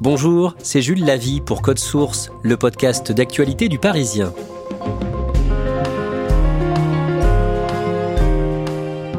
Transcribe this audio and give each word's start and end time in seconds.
Bonjour, 0.00 0.54
c'est 0.62 0.80
Jules 0.80 1.04
Lavie 1.04 1.40
pour 1.40 1.60
Code 1.60 1.80
Source, 1.80 2.30
le 2.42 2.56
podcast 2.56 3.10
d'actualité 3.10 3.68
du 3.68 3.80
Parisien. 3.80 4.32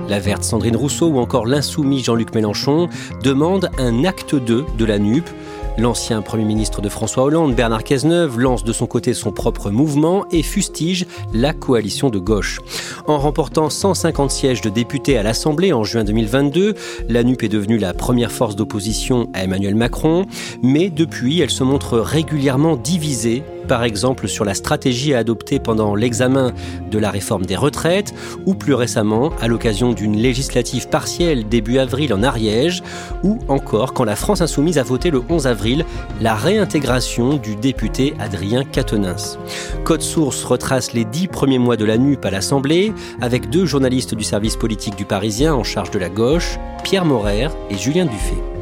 La 0.07 0.19
verte 0.19 0.43
Sandrine 0.43 0.77
Rousseau 0.77 1.07
ou 1.07 1.19
encore 1.19 1.45
l'insoumis 1.45 2.01
Jean-Luc 2.01 2.33
Mélenchon 2.33 2.87
demandent 3.21 3.69
un 3.77 4.05
acte 4.05 4.35
2 4.35 4.65
de 4.77 4.85
la 4.85 4.99
NUP. 4.99 5.25
L'ancien 5.79 6.21
Premier 6.21 6.43
ministre 6.43 6.81
de 6.81 6.89
François 6.89 7.23
Hollande, 7.23 7.55
Bernard 7.55 7.85
Cazeneuve, 7.85 8.37
lance 8.37 8.65
de 8.65 8.73
son 8.73 8.85
côté 8.85 9.13
son 9.13 9.31
propre 9.31 9.71
mouvement 9.71 10.25
et 10.29 10.43
fustige 10.43 11.05
la 11.33 11.53
coalition 11.53 12.09
de 12.09 12.19
gauche. 12.19 12.59
En 13.07 13.17
remportant 13.17 13.69
150 13.69 14.29
sièges 14.29 14.59
de 14.59 14.69
députés 14.69 15.17
à 15.17 15.23
l'Assemblée 15.23 15.71
en 15.71 15.85
juin 15.85 16.03
2022, 16.03 16.75
la 17.07 17.23
NUP 17.23 17.43
est 17.43 17.49
devenue 17.49 17.77
la 17.77 17.93
première 17.93 18.31
force 18.31 18.57
d'opposition 18.57 19.29
à 19.33 19.45
Emmanuel 19.45 19.75
Macron, 19.75 20.25
mais 20.61 20.89
depuis, 20.89 21.39
elle 21.39 21.49
se 21.49 21.63
montre 21.63 21.97
régulièrement 21.97 22.75
divisée 22.75 23.43
par 23.69 23.83
exemple 23.83 24.27
sur 24.27 24.43
la 24.43 24.55
stratégie 24.55 25.13
à 25.13 25.19
adopter 25.19 25.59
pendant 25.59 25.93
l'examen 25.93 26.51
de 26.89 26.97
la 26.97 27.11
réforme 27.11 27.45
des 27.45 27.55
retraites 27.55 28.13
ou 28.47 28.55
plus 28.55 28.73
récemment 28.73 29.31
à 29.39 29.47
l'occasion 29.47 29.93
d'une 29.93 30.17
législative 30.17 30.89
partielle 30.89 31.47
début 31.47 31.77
avril 31.77 32.13
en 32.13 32.23
Ariège 32.23 32.81
ou 33.23 33.37
encore 33.47 33.93
quand 33.93 34.03
la 34.03 34.15
France 34.15 34.41
insoumise 34.41 34.79
a 34.79 34.83
voté 34.83 35.11
le 35.11 35.21
11 35.29 35.45
avril 35.45 35.85
la 36.19 36.33
réintégration 36.33 37.37
du 37.37 37.55
député 37.55 38.15
Adrien 38.19 38.63
Quatennens. 38.63 39.37
Code 39.83 40.01
Source 40.01 40.43
retrace 40.43 40.93
les 40.93 41.05
dix 41.05 41.27
premiers 41.27 41.59
mois 41.59 41.77
de 41.77 41.85
la 41.85 41.99
NUP 41.99 42.25
à 42.25 42.31
l'Assemblée 42.31 42.91
avec 43.21 43.51
deux 43.51 43.67
journalistes 43.67 44.15
du 44.15 44.23
service 44.23 44.55
politique 44.55 44.95
du 44.95 45.05
Parisien 45.05 45.53
en 45.53 45.63
charge 45.63 45.91
de 45.91 45.99
la 45.99 46.09
gauche, 46.09 46.57
Pierre 46.83 47.05
Morer 47.05 47.49
et 47.69 47.77
Julien 47.77 48.05
Dufay. 48.05 48.58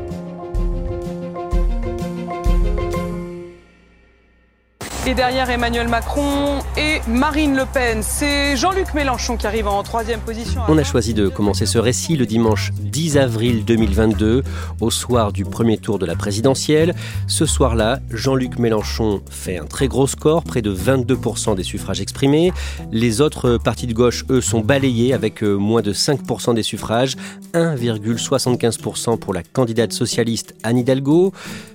Et 5.08 5.14
derrière 5.14 5.50
Emmanuel 5.50 5.88
Macron 5.88 6.60
et 6.76 7.00
Marine 7.08 7.56
Le 7.56 7.64
Pen, 7.66 8.04
c'est 8.04 8.58
Jean-Luc 8.58 8.94
Mélenchon 8.94 9.38
qui 9.38 9.48
arrive 9.48 9.66
en 9.70 9.82
troisième 9.82 10.20
position. 10.20 10.60
On 10.68 10.78
a 10.78 10.84
choisi 10.84 11.14
de 11.14 11.30
commencer 11.30 11.66
ce 11.66 11.78
récit 11.78 12.18
le 12.18 12.26
dimanche 12.26 12.74
10 12.78 13.18
avril 13.18 13.64
2022, 13.64 14.44
au 14.82 14.92
soir 14.92 15.32
du 15.32 15.46
premier 15.46 15.78
tour 15.78 15.98
de 15.98 16.06
la 16.06 16.18
présidentielle. 16.18 16.94
Ce 17.28 17.46
soir-là, 17.46 18.00
Jean-Luc 18.10 18.60
Mélenchon 18.60 19.22
fait 19.30 19.58
un 19.58 19.64
très 19.64 19.88
gros 19.88 20.08
score, 20.08 20.44
près 20.44 20.62
de 20.62 20.76
22% 20.76 21.56
des 21.56 21.64
suffrages 21.64 22.02
exprimés. 22.02 22.52
Les 22.92 23.22
autres 23.22 23.58
partis 23.58 23.88
de 23.88 23.94
gauche, 23.94 24.26
eux, 24.30 24.42
sont 24.42 24.60
balayés 24.60 25.14
avec 25.14 25.42
euh, 25.42 25.56
moins 25.56 25.82
de 25.82 25.94
5% 25.94 26.54
des 26.54 26.64
suffrages, 26.64 27.16
1,75% 27.54 29.18
pour 29.18 29.34
la 29.34 29.44
candidate 29.44 29.94
socialiste 29.94 30.54
Anne 30.64 30.80
Hidalgo. 30.80 31.32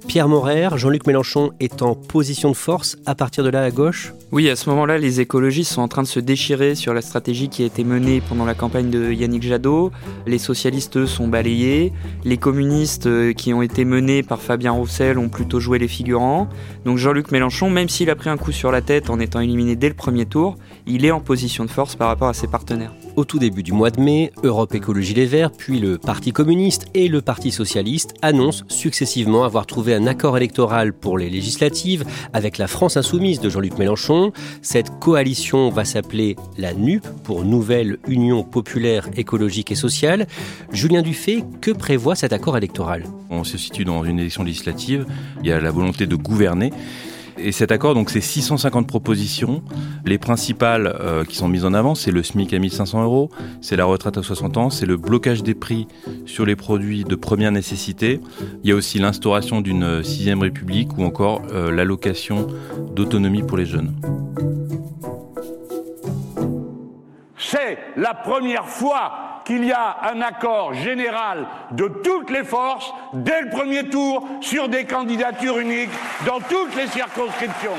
Pierre 0.06 0.28
Morer, 0.28 0.68
Jean-Luc 0.76 1.06
Mélenchon 1.06 1.52
est 1.60 1.80
en 1.80 1.94
position 1.94 2.50
de 2.50 2.56
force 2.56 2.98
à 3.06 3.14
de 3.30 3.48
là 3.48 3.62
à 3.62 3.70
gauche 3.70 4.14
Oui, 4.32 4.50
à 4.50 4.56
ce 4.56 4.68
moment-là, 4.70 4.98
les 4.98 5.20
écologistes 5.20 5.72
sont 5.72 5.82
en 5.82 5.88
train 5.88 6.02
de 6.02 6.08
se 6.08 6.18
déchirer 6.18 6.74
sur 6.74 6.92
la 6.92 7.02
stratégie 7.02 7.48
qui 7.48 7.62
a 7.62 7.66
été 7.66 7.84
menée 7.84 8.20
pendant 8.28 8.44
la 8.44 8.54
campagne 8.54 8.90
de 8.90 9.12
Yannick 9.12 9.44
Jadot. 9.44 9.92
Les 10.26 10.38
socialistes, 10.38 10.96
eux, 10.96 11.06
sont 11.06 11.28
balayés. 11.28 11.92
Les 12.24 12.36
communistes 12.36 13.06
euh, 13.06 13.32
qui 13.32 13.54
ont 13.54 13.62
été 13.62 13.84
menés 13.84 14.22
par 14.24 14.40
Fabien 14.40 14.72
Roussel 14.72 15.18
ont 15.18 15.28
plutôt 15.28 15.60
joué 15.60 15.78
les 15.78 15.88
figurants. 15.88 16.48
Donc 16.84 16.98
Jean-Luc 16.98 17.30
Mélenchon, 17.30 17.70
même 17.70 17.88
s'il 17.88 18.10
a 18.10 18.16
pris 18.16 18.28
un 18.28 18.36
coup 18.36 18.52
sur 18.52 18.72
la 18.72 18.80
tête 18.80 19.08
en 19.08 19.20
étant 19.20 19.40
éliminé 19.40 19.76
dès 19.76 19.88
le 19.88 19.94
premier 19.94 20.26
tour, 20.26 20.56
il 20.86 21.04
est 21.04 21.12
en 21.12 21.20
position 21.20 21.64
de 21.64 21.70
force 21.70 21.94
par 21.94 22.08
rapport 22.08 22.28
à 22.28 22.34
ses 22.34 22.48
partenaires. 22.48 22.92
Au 23.14 23.26
tout 23.26 23.38
début 23.38 23.62
du 23.62 23.72
mois 23.72 23.90
de 23.90 24.00
mai, 24.00 24.32
Europe 24.42 24.74
Écologie 24.74 25.12
Les 25.12 25.26
Verts, 25.26 25.50
puis 25.50 25.78
le 25.78 25.98
Parti 25.98 26.32
communiste 26.32 26.86
et 26.94 27.08
le 27.08 27.20
Parti 27.20 27.50
socialiste 27.50 28.14
annoncent 28.22 28.64
successivement 28.68 29.44
avoir 29.44 29.66
trouvé 29.66 29.94
un 29.94 30.06
accord 30.06 30.38
électoral 30.38 30.94
pour 30.94 31.18
les 31.18 31.28
législatives 31.28 32.04
avec 32.32 32.56
la 32.56 32.66
France 32.66 32.96
insoumise 32.96 33.38
de 33.40 33.50
Jean-Luc 33.50 33.76
Mélenchon. 33.76 34.32
Cette 34.62 34.98
coalition 34.98 35.68
va 35.68 35.84
s'appeler 35.84 36.36
la 36.56 36.72
NUP 36.72 37.06
pour 37.22 37.44
Nouvelle 37.44 37.98
Union 38.08 38.44
Populaire 38.44 39.06
Écologique 39.14 39.70
et 39.70 39.76
Sociale. 39.76 40.26
Julien 40.72 41.02
Dufay, 41.02 41.44
que 41.60 41.70
prévoit 41.70 42.14
cet 42.14 42.32
accord 42.32 42.56
électoral? 42.56 43.04
On 43.28 43.44
se 43.44 43.58
situe 43.58 43.84
dans 43.84 44.04
une 44.04 44.20
élection 44.20 44.42
législative, 44.42 45.04
il 45.42 45.48
y 45.48 45.52
a 45.52 45.60
la 45.60 45.70
volonté 45.70 46.06
de 46.06 46.16
gouverner. 46.16 46.72
Et 47.38 47.52
cet 47.52 47.72
accord, 47.72 47.94
donc, 47.94 48.10
c'est 48.10 48.20
650 48.20 48.86
propositions. 48.86 49.62
Les 50.04 50.18
principales 50.18 50.96
euh, 51.00 51.24
qui 51.24 51.36
sont 51.36 51.48
mises 51.48 51.64
en 51.64 51.74
avant, 51.74 51.94
c'est 51.94 52.10
le 52.10 52.22
SMIC 52.22 52.52
à 52.52 52.58
1500 52.58 53.02
euros, 53.02 53.30
c'est 53.60 53.76
la 53.76 53.84
retraite 53.84 54.18
à 54.18 54.22
60 54.22 54.56
ans, 54.56 54.70
c'est 54.70 54.86
le 54.86 54.96
blocage 54.96 55.42
des 55.42 55.54
prix 55.54 55.88
sur 56.26 56.44
les 56.44 56.56
produits 56.56 57.04
de 57.04 57.14
première 57.14 57.52
nécessité. 57.52 58.20
Il 58.62 58.70
y 58.70 58.72
a 58.72 58.76
aussi 58.76 58.98
l'instauration 58.98 59.60
d'une 59.60 60.02
sixième 60.02 60.42
république 60.42 60.96
ou 60.98 61.04
encore 61.04 61.42
euh, 61.52 61.70
l'allocation 61.70 62.46
d'autonomie 62.94 63.42
pour 63.42 63.56
les 63.56 63.66
jeunes. 63.66 63.94
C'est 67.36 67.78
la 67.96 68.14
première 68.14 68.66
fois 68.66 69.42
qu'il 69.44 69.64
y 69.64 69.72
a 69.72 69.96
un 70.12 70.20
accord 70.20 70.74
général 70.74 71.46
de 71.72 71.88
toutes 72.02 72.30
les 72.30 72.44
forces 72.44 72.92
dès 73.12 73.42
le 73.42 73.50
premier 73.50 73.88
tour 73.88 74.26
sur 74.40 74.68
des 74.68 74.84
candidatures 74.84 75.58
uniques 75.58 75.90
dans 76.26 76.40
toutes 76.40 76.74
les 76.76 76.86
circonscriptions. 76.86 77.76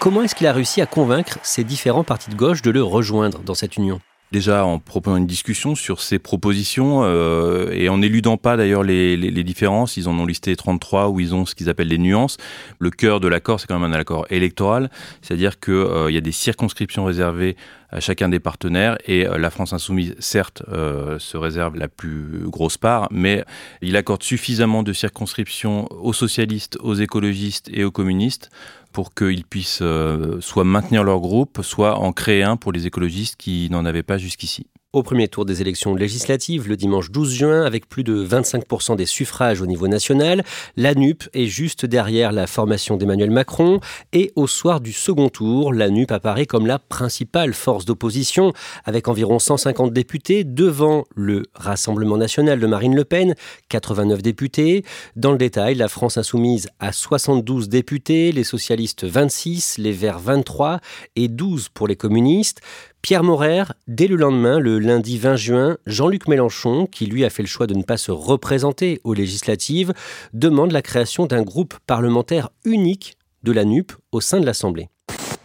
Comment 0.00 0.22
est-ce 0.22 0.34
qu'il 0.34 0.46
a 0.46 0.52
réussi 0.52 0.80
à 0.80 0.86
convaincre 0.86 1.38
ces 1.42 1.64
différents 1.64 2.04
partis 2.04 2.30
de 2.30 2.36
gauche 2.36 2.62
de 2.62 2.70
le 2.70 2.82
rejoindre 2.82 3.40
dans 3.40 3.54
cette 3.54 3.76
union? 3.76 4.00
Déjà 4.30 4.66
en 4.66 4.78
proposant 4.78 5.16
une 5.16 5.26
discussion 5.26 5.74
sur 5.74 6.02
ces 6.02 6.18
propositions 6.18 7.00
euh, 7.02 7.70
et 7.72 7.88
en 7.88 8.02
éludant 8.02 8.36
pas 8.36 8.58
d'ailleurs 8.58 8.82
les, 8.82 9.16
différences, 9.42 9.96
ils 9.96 10.06
en 10.06 10.18
ont 10.18 10.26
listé 10.26 10.54
33 10.54 11.08
où 11.08 11.18
ils 11.18 11.34
ont 11.34 11.46
ce 11.46 11.54
qu'ils 11.54 11.70
appellent 11.70 11.88
les 11.88 11.96
nuances. 11.96 12.36
Le 12.78 12.90
cœur 12.90 13.20
de 13.20 13.28
l'accord, 13.28 13.58
c'est 13.58 13.66
quand 13.66 13.78
même 13.78 13.90
un 13.90 13.98
accord 13.98 14.26
électoral, 14.28 14.90
c'est-à-dire 15.22 15.58
qu'il 15.58 15.72
euh, 15.72 16.10
y 16.10 16.18
a 16.18 16.20
des 16.20 16.32
circonscriptions 16.32 17.06
réservées 17.06 17.56
à 17.90 18.00
chacun 18.00 18.28
des 18.28 18.38
partenaires 18.38 18.98
et 19.06 19.26
euh, 19.26 19.38
la 19.38 19.48
France 19.48 19.72
insoumise, 19.72 20.14
certes, 20.18 20.62
se 20.68 21.36
réserve 21.38 21.76
la 21.76 21.88
plus 21.88 22.42
grosse 22.44 22.76
part, 22.76 23.08
mais 23.10 23.44
il 23.80 23.96
accorde 23.96 24.22
suffisamment 24.22 24.82
de 24.82 24.92
circonscriptions 24.92 25.88
aux 25.90 26.12
socialistes, 26.12 26.76
aux 26.82 26.94
écologistes 26.94 27.70
et 27.72 27.82
aux 27.82 27.90
communistes 27.90 28.50
pour 28.98 29.14
qu'ils 29.14 29.44
puissent 29.44 29.78
euh, 29.80 30.40
soit 30.40 30.64
maintenir 30.64 31.04
leur 31.04 31.20
groupe, 31.20 31.60
soit 31.62 32.00
en 32.00 32.10
créer 32.10 32.42
un 32.42 32.56
pour 32.56 32.72
les 32.72 32.88
écologistes 32.88 33.36
qui 33.36 33.68
n'en 33.70 33.84
avaient 33.84 34.02
pas 34.02 34.18
jusqu'ici 34.18 34.66
au 34.94 35.02
premier 35.02 35.28
tour 35.28 35.44
des 35.44 35.60
élections 35.60 35.94
législatives 35.94 36.66
le 36.66 36.74
dimanche 36.74 37.10
12 37.10 37.34
juin 37.34 37.62
avec 37.62 37.90
plus 37.90 38.04
de 38.04 38.26
25% 38.26 38.96
des 38.96 39.04
suffrages 39.04 39.60
au 39.60 39.66
niveau 39.66 39.86
national. 39.86 40.42
La 40.78 40.94
NUP 40.94 41.24
est 41.34 41.44
juste 41.44 41.84
derrière 41.84 42.32
la 42.32 42.46
formation 42.46 42.96
d'Emmanuel 42.96 43.30
Macron 43.30 43.80
et 44.14 44.32
au 44.34 44.46
soir 44.46 44.80
du 44.80 44.94
second 44.94 45.28
tour, 45.28 45.74
la 45.74 45.90
NUP 45.90 46.10
apparaît 46.10 46.46
comme 46.46 46.66
la 46.66 46.78
principale 46.78 47.52
force 47.52 47.84
d'opposition 47.84 48.54
avec 48.86 49.08
environ 49.08 49.38
150 49.38 49.92
députés 49.92 50.44
devant 50.44 51.04
le 51.14 51.42
Rassemblement 51.54 52.16
national 52.16 52.58
de 52.58 52.66
Marine 52.66 52.96
Le 52.96 53.04
Pen, 53.04 53.34
89 53.68 54.22
députés. 54.22 54.86
Dans 55.16 55.32
le 55.32 55.38
détail, 55.38 55.74
la 55.74 55.88
France 55.88 56.16
insoumise 56.16 56.70
a 56.80 56.92
72 56.92 57.68
députés, 57.68 58.32
les 58.32 58.44
socialistes 58.44 59.04
26, 59.04 59.76
les 59.76 59.92
Verts 59.92 60.18
23 60.18 60.80
et 61.14 61.28
12 61.28 61.68
pour 61.68 61.88
les 61.88 61.96
communistes. 61.96 62.62
Pierre 63.00 63.22
Morer, 63.22 63.62
dès 63.86 64.08
le 64.08 64.16
lendemain, 64.16 64.58
le 64.58 64.78
lundi 64.78 65.18
20 65.18 65.36
juin, 65.36 65.78
Jean-Luc 65.86 66.26
Mélenchon, 66.26 66.86
qui 66.86 67.06
lui 67.06 67.24
a 67.24 67.30
fait 67.30 67.42
le 67.42 67.48
choix 67.48 67.66
de 67.66 67.74
ne 67.74 67.84
pas 67.84 67.96
se 67.96 68.10
représenter 68.10 69.00
aux 69.04 69.14
législatives, 69.14 69.94
demande 70.32 70.72
la 70.72 70.82
création 70.82 71.26
d'un 71.26 71.42
groupe 71.42 71.74
parlementaire 71.86 72.50
unique 72.64 73.16
de 73.44 73.52
la 73.52 73.64
NUP 73.64 73.92
au 74.12 74.20
sein 74.20 74.40
de 74.40 74.46
l'Assemblée. 74.46 74.88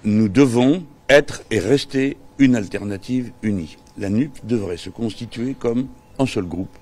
Nous 0.04 0.30
devons 0.30 0.84
être 1.10 1.44
et 1.52 1.60
rester 1.60 2.18
une 2.40 2.56
alternative 2.56 3.32
unie. 3.44 3.78
La 3.98 4.10
NUP 4.10 4.32
devrait 4.46 4.78
se 4.78 4.90
constituer 4.90 5.56
comme 5.58 5.88
un 6.18 6.26
seul 6.26 6.46
groupe 6.46 6.76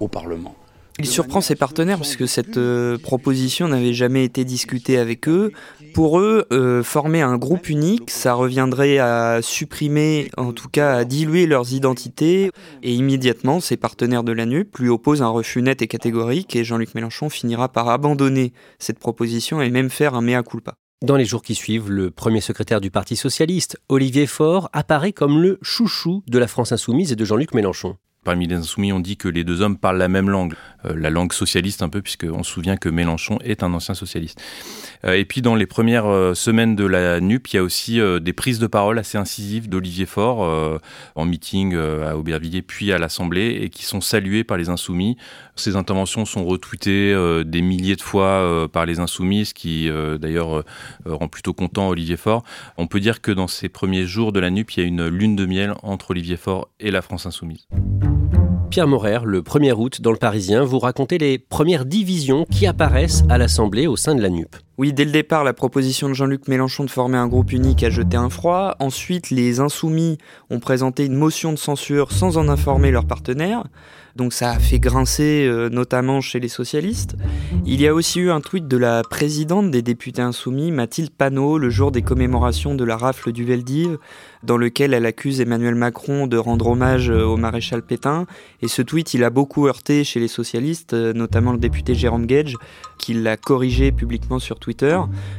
au 0.00 0.08
Parlement. 0.08 0.54
Il 1.00 1.06
surprend 1.06 1.40
ses 1.40 1.56
partenaires 1.56 1.98
parce 1.98 2.14
que 2.14 2.26
cette 2.26 2.56
euh, 2.56 2.98
proposition 2.98 3.66
n'avait 3.66 3.92
jamais 3.92 4.24
été 4.24 4.44
discutée 4.44 4.96
avec 4.96 5.28
eux. 5.28 5.50
Pour 5.92 6.20
eux, 6.20 6.46
euh, 6.52 6.84
former 6.84 7.20
un 7.20 7.36
groupe 7.36 7.68
unique, 7.68 8.10
ça 8.10 8.34
reviendrait 8.34 8.98
à 8.98 9.40
supprimer, 9.42 10.30
en 10.36 10.52
tout 10.52 10.68
cas 10.68 10.94
à 10.94 11.04
diluer 11.04 11.46
leurs 11.46 11.72
identités. 11.72 12.52
Et 12.84 12.94
immédiatement, 12.94 13.58
ses 13.58 13.76
partenaires 13.76 14.22
de 14.22 14.30
la 14.30 14.46
NUP 14.46 14.78
lui 14.78 14.88
opposent 14.88 15.22
un 15.22 15.28
refus 15.28 15.62
net 15.62 15.82
et 15.82 15.88
catégorique 15.88 16.54
et 16.54 16.62
Jean-Luc 16.62 16.94
Mélenchon 16.94 17.28
finira 17.28 17.68
par 17.68 17.88
abandonner 17.88 18.52
cette 18.78 19.00
proposition 19.00 19.60
et 19.60 19.70
même 19.70 19.90
faire 19.90 20.14
un 20.14 20.20
mea 20.20 20.44
culpa. 20.44 20.74
Dans 21.02 21.16
les 21.16 21.24
jours 21.24 21.42
qui 21.42 21.56
suivent, 21.56 21.90
le 21.90 22.12
premier 22.12 22.40
secrétaire 22.40 22.80
du 22.80 22.90
Parti 22.90 23.16
socialiste, 23.16 23.78
Olivier 23.88 24.26
Faure, 24.26 24.70
apparaît 24.72 25.12
comme 25.12 25.42
le 25.42 25.58
chouchou 25.60 26.22
de 26.28 26.38
la 26.38 26.46
France 26.46 26.70
insoumise 26.72 27.12
et 27.12 27.16
de 27.16 27.24
Jean-Luc 27.24 27.52
Mélenchon. 27.52 27.96
Parmi 28.24 28.46
les 28.46 28.56
insoumis, 28.56 28.92
on 28.92 29.00
dit 29.00 29.18
que 29.18 29.28
les 29.28 29.44
deux 29.44 29.60
hommes 29.60 29.76
parlent 29.76 29.98
la 29.98 30.08
même 30.08 30.30
langue, 30.30 30.54
euh, 30.86 30.94
la 30.96 31.10
langue 31.10 31.32
socialiste 31.34 31.82
un 31.82 31.90
peu, 31.90 32.00
puisqu'on 32.00 32.42
se 32.42 32.50
souvient 32.50 32.78
que 32.78 32.88
Mélenchon 32.88 33.38
est 33.44 33.62
un 33.62 33.72
ancien 33.74 33.94
socialiste. 33.94 34.40
Euh, 35.04 35.12
et 35.12 35.26
puis 35.26 35.42
dans 35.42 35.54
les 35.54 35.66
premières 35.66 36.06
euh, 36.06 36.32
semaines 36.32 36.74
de 36.74 36.86
la 36.86 37.20
NUP, 37.20 37.48
il 37.52 37.56
y 37.56 37.58
a 37.58 37.62
aussi 37.62 38.00
des 38.20 38.32
prises 38.32 38.58
de 38.58 38.66
parole 38.66 38.98
assez 38.98 39.18
incisives 39.18 39.68
d'Olivier 39.68 40.06
Faure 40.06 40.80
en 41.14 41.24
meeting 41.24 41.76
à 41.76 42.16
Aubervilliers 42.16 42.62
puis 42.62 42.92
à 42.92 42.98
l'Assemblée 42.98 43.58
et 43.62 43.68
qui 43.68 43.84
sont 43.84 44.00
saluées 44.00 44.44
par 44.44 44.56
les 44.56 44.68
insoumis. 44.68 45.16
Ces 45.56 45.76
interventions 45.76 46.24
sont 46.24 46.44
retweetées 46.44 47.14
des 47.44 47.62
milliers 47.62 47.96
de 47.96 48.02
fois 48.02 48.68
par 48.72 48.86
les 48.86 49.00
insoumis, 49.00 49.46
ce 49.46 49.54
qui 49.54 49.90
d'ailleurs 50.18 50.64
rend 51.04 51.28
plutôt 51.28 51.52
content 51.52 51.88
Olivier 51.88 52.16
Faure. 52.16 52.42
On 52.76 52.86
peut 52.86 53.00
dire 53.00 53.20
que 53.20 53.32
dans 53.32 53.48
ces 53.48 53.68
premiers 53.68 54.06
jours 54.06 54.32
de 54.32 54.40
la 54.40 54.50
NUP, 54.50 54.72
il 54.72 54.80
y 54.80 54.82
a 54.82 54.86
une 54.86 55.06
lune 55.06 55.36
de 55.36 55.46
miel 55.46 55.74
entre 55.82 56.12
Olivier 56.12 56.36
Faure 56.36 56.68
et 56.80 56.90
la 56.90 57.02
France 57.02 57.26
insoumise. 57.26 57.66
Pierre 58.70 58.88
Morer, 58.88 59.20
le 59.24 59.42
1er 59.42 59.72
août, 59.72 60.00
dans 60.00 60.10
le 60.10 60.16
Parisien, 60.16 60.64
vous 60.64 60.78
racontez 60.78 61.18
les 61.18 61.38
premières 61.38 61.84
divisions 61.84 62.44
qui 62.50 62.66
apparaissent 62.66 63.22
à 63.28 63.38
l'Assemblée 63.38 63.86
au 63.86 63.96
sein 63.96 64.14
de 64.14 64.22
la 64.22 64.30
NUP. 64.30 64.56
Oui, 64.76 64.92
dès 64.92 65.04
le 65.04 65.12
départ, 65.12 65.44
la 65.44 65.52
proposition 65.52 66.08
de 66.08 66.14
Jean-Luc 66.14 66.48
Mélenchon 66.48 66.84
de 66.84 66.90
former 66.90 67.18
un 67.18 67.28
groupe 67.28 67.52
unique 67.52 67.84
a 67.84 67.90
jeté 67.90 68.16
un 68.16 68.30
froid. 68.30 68.74
Ensuite, 68.80 69.30
les 69.30 69.60
insoumis 69.60 70.18
ont 70.50 70.58
présenté 70.58 71.04
une 71.04 71.14
motion 71.14 71.52
de 71.52 71.58
censure 71.58 72.10
sans 72.10 72.38
en 72.38 72.48
informer 72.48 72.90
leurs 72.90 73.06
partenaires. 73.06 73.64
Donc 74.16 74.32
ça 74.32 74.52
a 74.52 74.58
fait 74.58 74.78
grincer 74.78 75.44
euh, 75.46 75.68
notamment 75.68 76.20
chez 76.20 76.38
les 76.38 76.48
socialistes. 76.48 77.16
Il 77.66 77.80
y 77.80 77.88
a 77.88 77.94
aussi 77.94 78.20
eu 78.20 78.30
un 78.30 78.40
tweet 78.40 78.68
de 78.68 78.76
la 78.76 79.02
présidente 79.02 79.70
des 79.70 79.82
députés 79.82 80.22
insoumis, 80.22 80.70
Mathilde 80.70 81.10
Panot, 81.10 81.58
le 81.58 81.68
jour 81.68 81.90
des 81.90 82.02
commémorations 82.02 82.74
de 82.74 82.84
la 82.84 82.96
rafle 82.96 83.32
du 83.32 83.44
Veldiv, 83.44 83.98
dans 84.44 84.56
lequel 84.56 84.94
elle 84.94 85.06
accuse 85.06 85.40
Emmanuel 85.40 85.74
Macron 85.74 86.26
de 86.26 86.36
rendre 86.36 86.68
hommage 86.68 87.10
euh, 87.10 87.24
au 87.24 87.36
maréchal 87.36 87.82
Pétain. 87.82 88.26
Et 88.62 88.68
ce 88.68 88.82
tweet, 88.82 89.14
il 89.14 89.24
a 89.24 89.30
beaucoup 89.30 89.66
heurté 89.66 90.04
chez 90.04 90.20
les 90.20 90.28
socialistes, 90.28 90.94
euh, 90.94 91.12
notamment 91.12 91.52
le 91.52 91.58
député 91.58 91.94
Jérôme 91.94 92.26
Gage, 92.26 92.54
qui 93.04 93.12
l'a 93.12 93.36
corrigé 93.36 93.92
publiquement 93.92 94.38
sur 94.38 94.58
Twitter. 94.58 94.98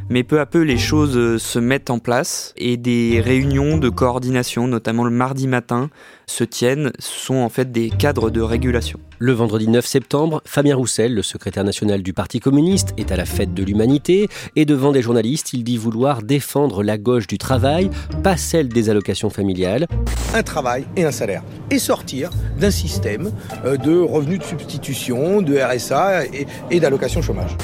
Mais 0.10 0.22
peu 0.22 0.40
à 0.40 0.46
peu, 0.46 0.62
les 0.62 0.78
choses 0.78 1.42
se 1.42 1.58
mettent 1.58 1.90
en 1.90 1.98
place 1.98 2.54
et 2.58 2.78
des 2.78 3.20
réunions 3.20 3.80
de 3.80 3.90
coordination, 3.90 4.68
notamment 4.68 5.04
le 5.04 5.10
mardi 5.10 5.48
matin, 5.48 5.90
se 6.28 6.44
tiennent. 6.44 6.92
Ce 7.00 7.20
sont 7.26 7.38
en 7.38 7.50
fait 7.50 7.72
des 7.72 7.90
cadres 7.90 8.30
de 8.30 8.40
régulation 8.40 9.00
le 9.20 9.32
vendredi 9.32 9.68
9 9.68 9.86
septembre, 9.86 10.42
Fabien 10.46 10.76
Roussel, 10.76 11.14
le 11.14 11.22
secrétaire 11.22 11.64
national 11.64 12.04
du 12.04 12.14
Parti 12.14 12.40
communiste, 12.40 12.94
est 12.98 13.12
à 13.12 13.16
la 13.16 13.26
fête 13.26 13.54
de 13.54 13.64
l'humanité 13.64 14.28
et 14.56 14.66
devant 14.66 14.92
des 14.92 15.02
journalistes, 15.02 15.54
il 15.54 15.64
dit 15.64 15.78
vouloir 15.78 16.22
défendre 16.22 16.84
la 16.84 16.98
gauche 16.98 17.28
du 17.28 17.38
travail, 17.38 17.90
pas 18.24 18.38
celle 18.38 18.70
des 18.70 18.90
allocations 18.90 19.30
familiales. 19.30 19.88
Un 20.34 20.44
travail 20.44 20.86
et 20.96 21.06
un 21.06 21.12
salaire. 21.12 21.44
Et 21.72 21.80
sortir 21.80 22.30
d'un 22.60 22.72
système 22.72 23.32
euh, 23.66 23.78
de 23.78 23.98
revenus 23.98 24.40
de 24.40 24.44
substitution, 24.44 25.42
de 25.42 25.58
RSA 25.58 26.26
et 26.72 26.80
d'allocations 26.80 27.22
chômage. 27.22 27.56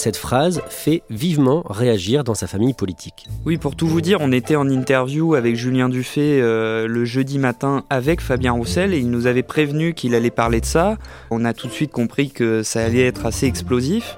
Cette 0.00 0.16
phrase 0.16 0.62
fait 0.70 1.02
vivement 1.10 1.62
réagir 1.68 2.24
dans 2.24 2.32
sa 2.32 2.46
famille 2.46 2.72
politique. 2.72 3.26
Oui, 3.44 3.58
pour 3.58 3.76
tout 3.76 3.86
vous 3.86 4.00
dire, 4.00 4.16
on 4.22 4.32
était 4.32 4.56
en 4.56 4.66
interview 4.66 5.34
avec 5.34 5.56
Julien 5.56 5.90
Dufay 5.90 6.40
euh, 6.40 6.86
le 6.86 7.04
jeudi 7.04 7.38
matin 7.38 7.84
avec 7.90 8.22
Fabien 8.22 8.52
Roussel 8.52 8.94
et 8.94 8.98
il 8.98 9.10
nous 9.10 9.26
avait 9.26 9.42
prévenu 9.42 9.92
qu'il 9.92 10.14
allait 10.14 10.30
parler 10.30 10.62
de 10.62 10.64
ça. 10.64 10.96
On 11.30 11.44
a 11.44 11.52
tout 11.52 11.66
de 11.66 11.72
suite 11.72 11.92
compris 11.92 12.30
que 12.30 12.62
ça 12.62 12.82
allait 12.82 13.04
être 13.04 13.26
assez 13.26 13.44
explosif. 13.44 14.16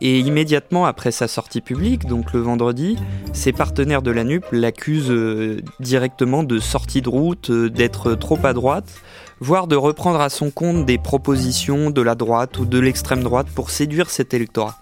Et 0.00 0.18
immédiatement 0.18 0.84
après 0.84 1.12
sa 1.12 1.28
sortie 1.28 1.60
publique, 1.60 2.06
donc 2.06 2.32
le 2.32 2.40
vendredi, 2.40 2.96
ses 3.32 3.52
partenaires 3.52 4.02
de 4.02 4.10
la 4.10 4.24
NUP 4.24 4.44
l'accusent 4.50 5.12
euh, 5.12 5.60
directement 5.78 6.42
de 6.42 6.58
sortie 6.58 7.02
de 7.02 7.08
route, 7.08 7.50
euh, 7.50 7.70
d'être 7.70 8.16
trop 8.16 8.38
à 8.42 8.52
droite, 8.52 8.90
voire 9.40 9.66
de 9.66 9.76
reprendre 9.76 10.20
à 10.20 10.28
son 10.28 10.50
compte 10.50 10.84
des 10.84 10.98
propositions 10.98 11.90
de 11.90 12.02
la 12.02 12.14
droite 12.14 12.58
ou 12.58 12.66
de 12.66 12.78
l'extrême 12.78 13.22
droite 13.22 13.48
pour 13.54 13.70
séduire 13.70 14.10
cet 14.10 14.34
électorat. 14.34 14.78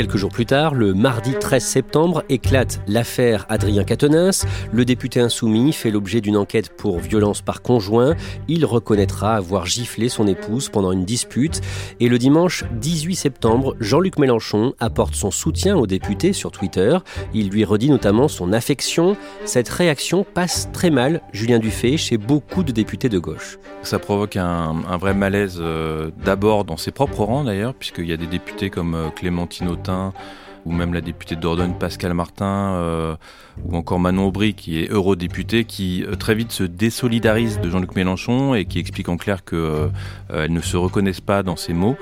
Quelques 0.00 0.16
jours 0.16 0.30
plus 0.30 0.46
tard, 0.46 0.74
le 0.74 0.94
mardi 0.94 1.34
13 1.38 1.62
septembre, 1.62 2.24
éclate 2.30 2.80
l'affaire 2.86 3.44
Adrien 3.50 3.84
Quatennens. 3.84 4.46
Le 4.72 4.86
député 4.86 5.20
insoumis 5.20 5.74
fait 5.74 5.90
l'objet 5.90 6.22
d'une 6.22 6.38
enquête 6.38 6.74
pour 6.74 7.00
violence 7.00 7.42
par 7.42 7.60
conjoint. 7.60 8.14
Il 8.48 8.64
reconnaîtra 8.64 9.34
avoir 9.34 9.66
giflé 9.66 10.08
son 10.08 10.26
épouse 10.26 10.70
pendant 10.70 10.92
une 10.92 11.04
dispute. 11.04 11.60
Et 12.00 12.08
le 12.08 12.16
dimanche 12.16 12.64
18 12.80 13.14
septembre, 13.14 13.76
Jean-Luc 13.78 14.18
Mélenchon 14.18 14.72
apporte 14.80 15.14
son 15.14 15.30
soutien 15.30 15.76
au 15.76 15.86
député 15.86 16.32
sur 16.32 16.50
Twitter. 16.50 16.96
Il 17.34 17.50
lui 17.50 17.66
redit 17.66 17.90
notamment 17.90 18.28
son 18.28 18.54
affection. 18.54 19.18
Cette 19.44 19.68
réaction 19.68 20.24
passe 20.24 20.70
très 20.72 20.88
mal, 20.88 21.20
Julien 21.32 21.58
Dufay, 21.58 21.98
chez 21.98 22.16
beaucoup 22.16 22.62
de 22.62 22.72
députés 22.72 23.10
de 23.10 23.18
gauche. 23.18 23.58
Ça 23.82 23.98
provoque 23.98 24.36
un, 24.36 24.72
vrai 24.98 25.12
malaise 25.12 25.58
euh, 25.60 26.10
d'abord 26.24 26.64
dans 26.64 26.78
ses 26.78 26.90
propres 26.90 27.24
rangs 27.24 27.44
d'ailleurs, 27.44 27.74
puisqu'il 27.74 28.06
y 28.06 28.14
a 28.14 28.16
des 28.16 28.26
députés 28.26 28.70
comme 28.70 28.94
euh, 28.94 29.10
Clémentine 29.10 29.68
Autain 29.68 29.89
ou 30.66 30.72
même 30.72 30.92
la 30.92 31.00
députée 31.00 31.36
de 31.36 31.40
Dordogne 31.40 31.74
Pascal 31.78 32.14
Martin, 32.14 32.74
euh, 32.74 33.16
ou 33.64 33.76
encore 33.76 33.98
Manon 33.98 34.26
Aubry, 34.26 34.54
qui 34.54 34.78
est 34.78 34.90
eurodéputée, 34.90 35.64
qui 35.64 36.04
euh, 36.04 36.16
très 36.16 36.34
vite 36.34 36.52
se 36.52 36.64
désolidarise 36.64 37.60
de 37.60 37.70
Jean-Luc 37.70 37.94
Mélenchon 37.94 38.54
et 38.54 38.64
qui 38.64 38.78
explique 38.78 39.08
en 39.08 39.16
clair 39.16 39.44
qu'elle 39.44 39.58
euh, 39.60 40.48
ne 40.48 40.60
se 40.60 40.76
reconnaissent 40.76 41.20
pas 41.20 41.42
dans 41.42 41.56
ses 41.56 41.72
mots. 41.72 41.96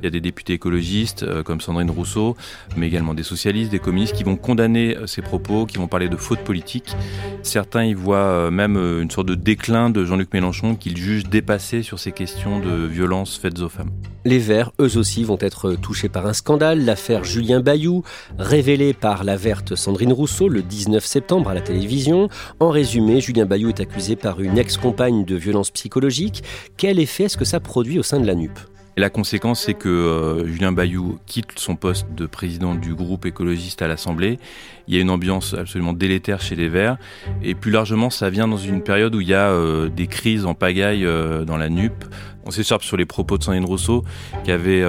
Il 0.00 0.04
y 0.04 0.06
a 0.08 0.10
des 0.10 0.20
députés 0.20 0.54
écologistes 0.54 1.24
comme 1.44 1.60
Sandrine 1.60 1.90
Rousseau, 1.90 2.36
mais 2.76 2.88
également 2.88 3.14
des 3.14 3.22
socialistes, 3.22 3.70
des 3.70 3.78
communistes 3.78 4.14
qui 4.14 4.24
vont 4.24 4.36
condamner 4.36 4.96
ces 5.06 5.22
propos, 5.22 5.64
qui 5.64 5.78
vont 5.78 5.86
parler 5.86 6.08
de 6.08 6.16
faute 6.16 6.40
politique. 6.40 6.96
Certains 7.42 7.84
y 7.84 7.94
voient 7.94 8.50
même 8.50 8.76
une 8.76 9.10
sorte 9.12 9.28
de 9.28 9.36
déclin 9.36 9.90
de 9.90 10.04
Jean-Luc 10.04 10.32
Mélenchon 10.34 10.74
qu'ils 10.74 10.96
jugent 10.96 11.28
dépassé 11.28 11.84
sur 11.84 12.00
ces 12.00 12.10
questions 12.10 12.58
de 12.58 12.84
violence 12.84 13.38
faites 13.38 13.60
aux 13.60 13.68
femmes. 13.68 13.90
Les 14.24 14.38
Verts, 14.38 14.70
eux 14.80 14.96
aussi, 14.98 15.24
vont 15.24 15.38
être 15.40 15.72
touchés 15.74 16.08
par 16.08 16.26
un 16.26 16.32
scandale, 16.32 16.84
l'affaire 16.84 17.24
Julien 17.24 17.58
Bayou, 17.58 18.04
révélée 18.38 18.92
par 18.92 19.24
la 19.24 19.36
verte 19.36 19.74
Sandrine 19.74 20.12
Rousseau 20.12 20.48
le 20.48 20.62
19 20.62 21.04
septembre 21.04 21.50
à 21.50 21.54
la 21.54 21.60
télévision. 21.60 22.28
En 22.60 22.70
résumé, 22.70 23.20
Julien 23.20 23.46
Bayou 23.46 23.70
est 23.70 23.80
accusé 23.80 24.14
par 24.14 24.40
une 24.40 24.58
ex-compagne 24.58 25.24
de 25.24 25.34
violence 25.34 25.72
psychologique. 25.72 26.44
Quel 26.76 27.00
effet 27.00 27.24
est-ce 27.24 27.36
que 27.36 27.44
ça 27.44 27.58
produit 27.58 27.98
au 27.98 28.04
sein 28.04 28.20
de 28.20 28.26
la 28.26 28.36
NUP 28.36 28.58
la 28.96 29.08
conséquence, 29.08 29.62
c'est 29.62 29.74
que 29.74 29.88
euh, 29.88 30.46
Julien 30.46 30.70
Bayou 30.70 31.18
quitte 31.26 31.58
son 31.58 31.76
poste 31.76 32.06
de 32.14 32.26
président 32.26 32.74
du 32.74 32.94
groupe 32.94 33.24
écologiste 33.24 33.80
à 33.80 33.88
l'Assemblée. 33.88 34.38
Il 34.86 34.94
y 34.94 34.98
a 34.98 35.00
une 35.00 35.08
ambiance 35.08 35.54
absolument 35.54 35.94
délétère 35.94 36.42
chez 36.42 36.56
les 36.56 36.68
Verts. 36.68 36.98
Et 37.42 37.54
plus 37.54 37.70
largement, 37.70 38.10
ça 38.10 38.28
vient 38.28 38.46
dans 38.46 38.58
une 38.58 38.82
période 38.82 39.14
où 39.14 39.22
il 39.22 39.28
y 39.28 39.34
a 39.34 39.48
euh, 39.48 39.88
des 39.88 40.06
crises 40.08 40.44
en 40.44 40.52
pagaille 40.52 41.06
euh, 41.06 41.44
dans 41.46 41.56
la 41.56 41.70
NUP. 41.70 42.04
On 42.44 42.50
s'écharpe 42.50 42.82
sur 42.82 42.98
les 42.98 43.06
propos 43.06 43.38
de 43.38 43.44
Sandrine 43.44 43.64
Rousseau, 43.64 44.04
qui 44.44 44.50
avait 44.50 44.84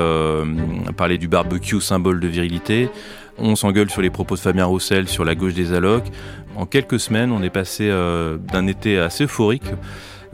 parlé 0.98 1.19
du 1.19 1.27
barbecue 1.27 1.79
symbole 1.79 2.19
de 2.19 2.27
virilité. 2.27 2.89
On 3.38 3.55
s'engueule 3.55 3.91
sur 3.91 4.01
les 4.01 4.10
propos 4.10 4.36
de 4.36 4.39
Fabien 4.39 4.65
Roussel 4.65 5.07
sur 5.07 5.24
la 5.24 5.36
gauche 5.36 5.53
des 5.53 5.72
allocs. 5.72 6.07
En 6.55 6.65
quelques 6.65 7.00
semaines, 7.00 7.31
on 7.31 7.43
est 7.43 7.51
passé 7.51 7.89
d'un 7.89 8.65
été 8.65 8.98
assez 8.98 9.25
euphorique 9.25 9.69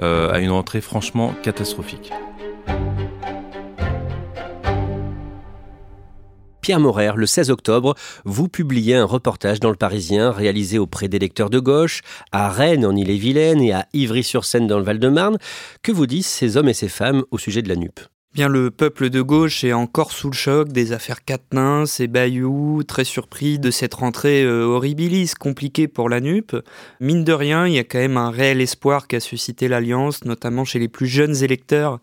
à 0.01 0.39
une 0.39 0.51
rentrée 0.51 0.79
franchement 0.79 1.35
catastrophique. 1.43 2.13
Pierre 6.69 7.15
le 7.15 7.25
16 7.25 7.49
octobre, 7.49 7.95
vous 8.25 8.47
publiez 8.47 8.93
un 8.93 9.03
reportage 9.03 9.59
dans 9.59 9.71
le 9.71 9.75
Parisien 9.75 10.29
réalisé 10.29 10.77
auprès 10.77 11.07
d'électeurs 11.07 11.49
de 11.49 11.57
gauche, 11.57 12.01
à 12.31 12.47
Rennes 12.51 12.85
en 12.85 12.95
Ille-et-Vilaine 12.95 13.59
et 13.59 13.73
à 13.73 13.87
Ivry-sur-Seine 13.93 14.67
dans 14.67 14.77
le 14.77 14.83
Val-de-Marne. 14.83 15.39
Que 15.81 15.91
vous 15.91 16.05
disent 16.05 16.27
ces 16.27 16.57
hommes 16.57 16.69
et 16.69 16.75
ces 16.75 16.87
femmes 16.87 17.23
au 17.31 17.39
sujet 17.39 17.63
de 17.63 17.69
la 17.69 17.75
NUP 17.75 18.01
Bien, 18.31 18.47
le 18.47 18.69
peuple 18.69 19.09
de 19.09 19.23
gauche 19.23 19.63
est 19.63 19.73
encore 19.73 20.11
sous 20.11 20.29
le 20.29 20.35
choc 20.35 20.67
des 20.67 20.91
affaires 20.91 21.25
Quatennens 21.25 21.99
et 21.99 22.05
Bayou, 22.05 22.83
très 22.87 23.03
surpris 23.03 23.57
de 23.57 23.71
cette 23.71 23.95
rentrée 23.95 24.43
euh, 24.43 24.65
horribilis, 24.65 25.33
compliquée 25.33 25.87
pour 25.87 26.09
la 26.09 26.21
NUP. 26.21 26.55
Mine 26.99 27.23
de 27.23 27.33
rien, 27.33 27.65
il 27.65 27.73
y 27.73 27.79
a 27.79 27.83
quand 27.83 27.97
même 27.97 28.17
un 28.17 28.29
réel 28.29 28.61
espoir 28.61 29.07
qu'a 29.07 29.19
suscité 29.19 29.67
l'Alliance, 29.67 30.23
notamment 30.25 30.63
chez 30.63 30.77
les 30.77 30.89
plus 30.89 31.07
jeunes 31.07 31.43
électeurs. 31.43 31.99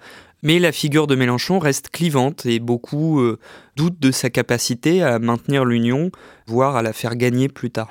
Mais 0.46 0.60
la 0.60 0.70
figure 0.70 1.08
de 1.08 1.16
Mélenchon 1.16 1.58
reste 1.58 1.88
clivante 1.90 2.46
et 2.46 2.60
beaucoup 2.60 3.18
euh, 3.18 3.40
doutent 3.74 3.98
de 3.98 4.12
sa 4.12 4.30
capacité 4.30 5.02
à 5.02 5.18
maintenir 5.18 5.64
l'Union, 5.64 6.12
voire 6.46 6.76
à 6.76 6.82
la 6.82 6.92
faire 6.92 7.16
gagner 7.16 7.48
plus 7.48 7.72
tard. 7.72 7.88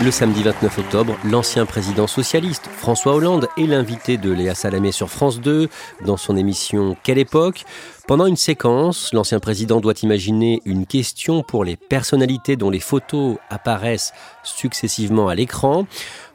Le 0.00 0.10
samedi 0.12 0.44
29 0.44 0.78
octobre, 0.78 1.16
l'ancien 1.24 1.66
président 1.66 2.06
socialiste 2.06 2.68
François 2.76 3.14
Hollande 3.14 3.48
est 3.56 3.66
l'invité 3.66 4.16
de 4.16 4.30
Léa 4.30 4.54
Salamé 4.54 4.92
sur 4.92 5.10
France 5.10 5.40
2 5.40 5.68
dans 6.04 6.16
son 6.16 6.36
émission 6.36 6.96
Quelle 7.02 7.18
époque? 7.18 7.64
Pendant 8.06 8.26
une 8.26 8.36
séquence, 8.36 9.12
l'ancien 9.12 9.40
président 9.40 9.80
doit 9.80 9.94
imaginer 10.02 10.60
une 10.66 10.86
question 10.86 11.42
pour 11.42 11.64
les 11.64 11.76
personnalités 11.76 12.54
dont 12.54 12.70
les 12.70 12.80
photos 12.80 13.38
apparaissent 13.50 14.12
successivement 14.44 15.28
à 15.28 15.34
l'écran. 15.34 15.86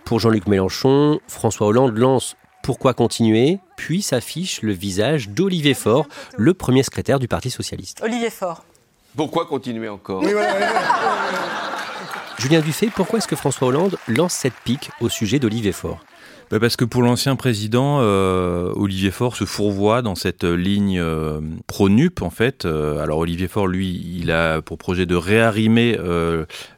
Pour 0.10 0.20
Jean-Luc 0.20 0.48
Mélenchon, 0.48 1.20
François 1.28 1.68
Hollande 1.68 1.96
lance 1.96 2.36
pourquoi 2.64 2.96
continuer? 2.96 3.60
Puis 3.78 4.02
s'affiche 4.02 4.64
le 4.64 4.72
visage 4.72 5.30
d'Olivier 5.30 5.76
Faure, 5.76 6.08
le 6.36 6.56
premier 6.56 6.82
secrétaire 6.82 7.20
du 7.20 7.28
Parti 7.28 7.52
socialiste. 7.52 8.02
Olivier 8.02 8.32
Faure. 8.32 8.64
Pourquoi 9.16 9.46
continuer 9.46 9.88
encore? 9.88 10.24
Julien 12.40 12.62
Dufay, 12.62 12.88
pourquoi 12.88 13.20
est-ce 13.20 13.28
que 13.28 13.36
François 13.36 13.68
Hollande 13.68 14.00
lance 14.08 14.34
cette 14.34 14.56
pique 14.66 14.90
au 15.00 15.10
sujet 15.10 15.38
d'Olivier 15.38 15.74
Faure? 15.74 16.04
Bah, 16.52 16.60
parce 16.60 16.76
que 16.76 16.86
pour 16.86 17.04
l'ancien 17.04 17.36
président, 17.36 18.00
euh, 18.02 18.74
Olivier 18.76 19.12
Faure 19.12 19.36
se 19.36 19.46
fourvoie 19.46 20.02
dans 20.02 20.16
cette 20.16 20.44
ligne 20.44 21.00
euh, 21.00 21.42
pro-NUP, 21.68 22.24
en 22.24 22.32
fait. 22.32 22.66
Euh, 22.66 23.04
alors 23.04 23.20
Olivier 23.20 23.48
Faure, 23.48 23.68
lui, 23.68 24.02
il 24.20 24.32
a 24.32 24.62
pour 24.62 24.80
projet 24.80 25.06
de 25.06 25.16
réarrimer 25.16 25.98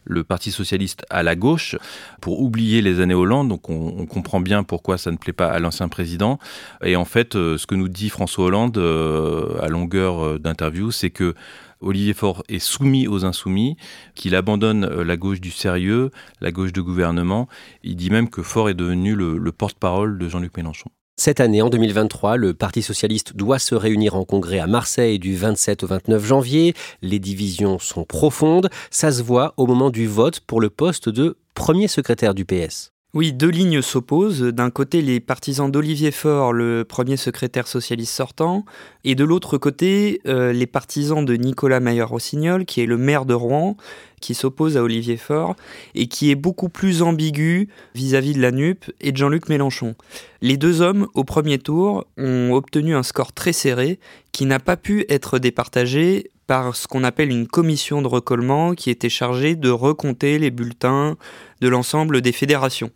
le 0.03 0.23
Parti 0.23 0.51
socialiste 0.51 1.05
à 1.09 1.23
la 1.23 1.35
gauche 1.35 1.77
pour 2.19 2.41
oublier 2.41 2.81
les 2.81 2.99
années 2.99 3.13
Hollande. 3.13 3.47
Donc 3.47 3.69
on, 3.69 3.95
on 3.97 4.05
comprend 4.05 4.41
bien 4.41 4.63
pourquoi 4.63 4.97
ça 4.97 5.11
ne 5.11 5.17
plaît 5.17 5.33
pas 5.33 5.47
à 5.47 5.59
l'ancien 5.59 5.87
président. 5.87 6.37
Et 6.83 6.95
en 6.95 7.05
fait, 7.05 7.33
ce 7.33 7.65
que 7.65 7.75
nous 7.75 7.87
dit 7.87 8.09
François 8.09 8.45
Hollande 8.45 8.77
à 8.77 9.67
longueur 9.67 10.39
d'interview, 10.39 10.91
c'est 10.91 11.11
que 11.11 11.33
Olivier 11.81 12.13
Faure 12.13 12.43
est 12.47 12.59
soumis 12.59 13.07
aux 13.07 13.25
insoumis, 13.25 13.75
qu'il 14.15 14.35
abandonne 14.35 14.85
euh, 14.85 15.03
la 15.03 15.17
gauche 15.17 15.41
du 15.41 15.51
sérieux, 15.51 16.11
la 16.39 16.51
gauche 16.51 16.73
de 16.73 16.81
gouvernement. 16.81 17.47
Il 17.83 17.95
dit 17.95 18.09
même 18.09 18.29
que 18.29 18.41
Faure 18.41 18.69
est 18.69 18.73
devenu 18.73 19.15
le, 19.15 19.51
porte-parole 19.51 20.17
de 20.17 20.29
Jean-Luc 20.29 20.55
Mélenchon. 20.55 20.89
Cette 21.17 21.39
année, 21.39 21.61
en 21.61 21.69
2023, 21.69 22.37
le 22.37 22.53
Parti 22.53 22.81
socialiste 22.81 23.35
doit 23.35 23.59
se 23.59 23.75
réunir 23.75 24.15
en 24.15 24.23
congrès 24.23 24.59
à 24.59 24.67
Marseille 24.67 25.19
du 25.19 25.35
27 25.35 25.83
au 25.83 25.87
29 25.87 26.25
janvier. 26.25 26.73
Les 27.01 27.19
divisions 27.19 27.77
sont 27.79 28.05
profondes. 28.05 28.69
Ça 28.89 29.11
se 29.11 29.21
voit 29.21 29.53
au 29.57 29.67
moment 29.67 29.89
du 29.89 30.07
vote 30.07 30.39
pour 30.39 30.61
le 30.61 30.69
poste 30.69 31.09
de 31.09 31.37
premier 31.53 31.87
secrétaire 31.87 32.33
du 32.33 32.45
PS. 32.45 32.91
Oui, 33.13 33.33
deux 33.33 33.49
lignes 33.49 33.81
s'opposent. 33.81 34.41
D'un 34.41 34.69
côté, 34.69 35.01
les 35.01 35.19
partisans 35.19 35.69
d'Olivier 35.69 36.11
Faure, 36.11 36.53
le 36.53 36.85
premier 36.85 37.17
secrétaire 37.17 37.67
socialiste 37.67 38.13
sortant, 38.13 38.63
et 39.03 39.15
de 39.15 39.25
l'autre 39.25 39.57
côté, 39.57 40.21
euh, 40.27 40.53
les 40.53 40.65
partisans 40.65 41.25
de 41.25 41.35
Nicolas 41.35 41.81
Mayer-Rossignol, 41.81 42.63
qui 42.63 42.79
est 42.79 42.85
le 42.85 42.95
maire 42.95 43.25
de 43.25 43.33
Rouen, 43.33 43.75
qui 44.21 44.33
s'oppose 44.33 44.77
à 44.77 44.83
Olivier 44.83 45.17
Faure, 45.17 45.57
et 45.93 46.07
qui 46.07 46.31
est 46.31 46.35
beaucoup 46.35 46.69
plus 46.69 47.01
ambigu 47.01 47.67
vis-à-vis 47.95 48.31
-vis 48.31 48.35
de 48.37 48.41
la 48.41 48.51
NUP 48.51 48.85
et 49.01 49.11
de 49.11 49.17
Jean-Luc 49.17 49.49
Mélenchon. 49.49 49.95
Les 50.41 50.55
deux 50.55 50.79
hommes, 50.79 51.07
au 51.13 51.25
premier 51.25 51.59
tour, 51.59 52.05
ont 52.17 52.53
obtenu 52.53 52.95
un 52.95 53.03
score 53.03 53.33
très 53.33 53.51
serré, 53.51 53.99
qui 54.31 54.45
n'a 54.45 54.59
pas 54.59 54.77
pu 54.77 55.05
être 55.09 55.37
départagé 55.37 56.30
par 56.47 56.75
ce 56.75 56.87
qu'on 56.87 57.03
appelle 57.03 57.31
une 57.31 57.47
commission 57.47 58.01
de 58.01 58.07
recollement 58.07 58.73
qui 58.73 58.89
était 58.89 59.09
chargée 59.09 59.55
de 59.55 59.69
recompter 59.69 60.39
les 60.39 60.51
bulletins 60.51 61.17
de 61.61 61.67
l'ensemble 61.67 62.21
des 62.21 62.31
fédérations. 62.31 62.91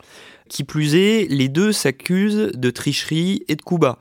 Qui 0.50 0.64
plus 0.64 0.96
est, 0.96 1.28
les 1.30 1.50
deux 1.50 1.72
s'accusent 1.72 2.52
de 2.54 2.70
tricherie 2.70 3.44
et 3.48 3.56
de 3.56 3.62
coup 3.62 3.78
bas. 3.78 4.00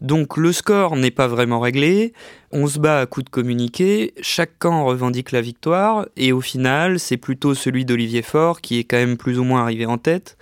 Donc 0.00 0.36
le 0.36 0.52
score 0.52 0.96
n'est 0.96 1.10
pas 1.10 1.28
vraiment 1.28 1.60
réglé, 1.60 2.12
on 2.50 2.66
se 2.66 2.78
bat 2.78 3.00
à 3.00 3.06
coups 3.06 3.24
de 3.24 3.30
communiqué, 3.30 4.12
chaque 4.20 4.58
camp 4.58 4.84
revendique 4.84 5.32
la 5.32 5.40
victoire, 5.40 6.06
et 6.16 6.32
au 6.32 6.40
final, 6.40 6.98
c'est 6.98 7.16
plutôt 7.16 7.54
celui 7.54 7.84
d'Olivier 7.84 8.22
Faure, 8.22 8.60
qui 8.60 8.78
est 8.78 8.84
quand 8.84 8.96
même 8.96 9.16
plus 9.16 9.38
ou 9.38 9.44
moins 9.44 9.62
arrivé 9.62 9.86
en 9.86 9.98
tête, 9.98 10.36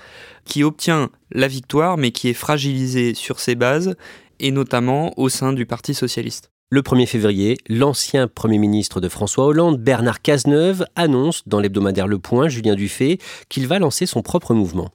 qui 0.44 0.64
obtient 0.64 1.11
la 1.30 1.49
victoire, 1.49 1.97
mais 1.97 2.11
qui 2.12 2.28
est 2.28 2.35
fragilisé 2.35 3.14
sur 3.14 3.40
ses 3.40 3.54
bases, 3.54 3.94
et 4.40 4.50
notamment 4.50 5.12
au 5.18 5.28
sein 5.28 5.52
du 5.52 5.66
Parti 5.66 5.94
socialiste. 5.94 6.51
Le 6.74 6.80
1er 6.80 7.04
février, 7.04 7.58
l'ancien 7.68 8.28
Premier 8.28 8.56
ministre 8.56 9.02
de 9.02 9.10
François 9.10 9.44
Hollande, 9.44 9.76
Bernard 9.76 10.22
Cazeneuve, 10.22 10.86
annonce 10.96 11.46
dans 11.46 11.60
l'hebdomadaire 11.60 12.08
Le 12.08 12.18
Point, 12.18 12.48
Julien 12.48 12.76
Dufay, 12.76 13.18
qu'il 13.50 13.66
va 13.66 13.78
lancer 13.78 14.06
son 14.06 14.22
propre 14.22 14.54
mouvement. 14.54 14.90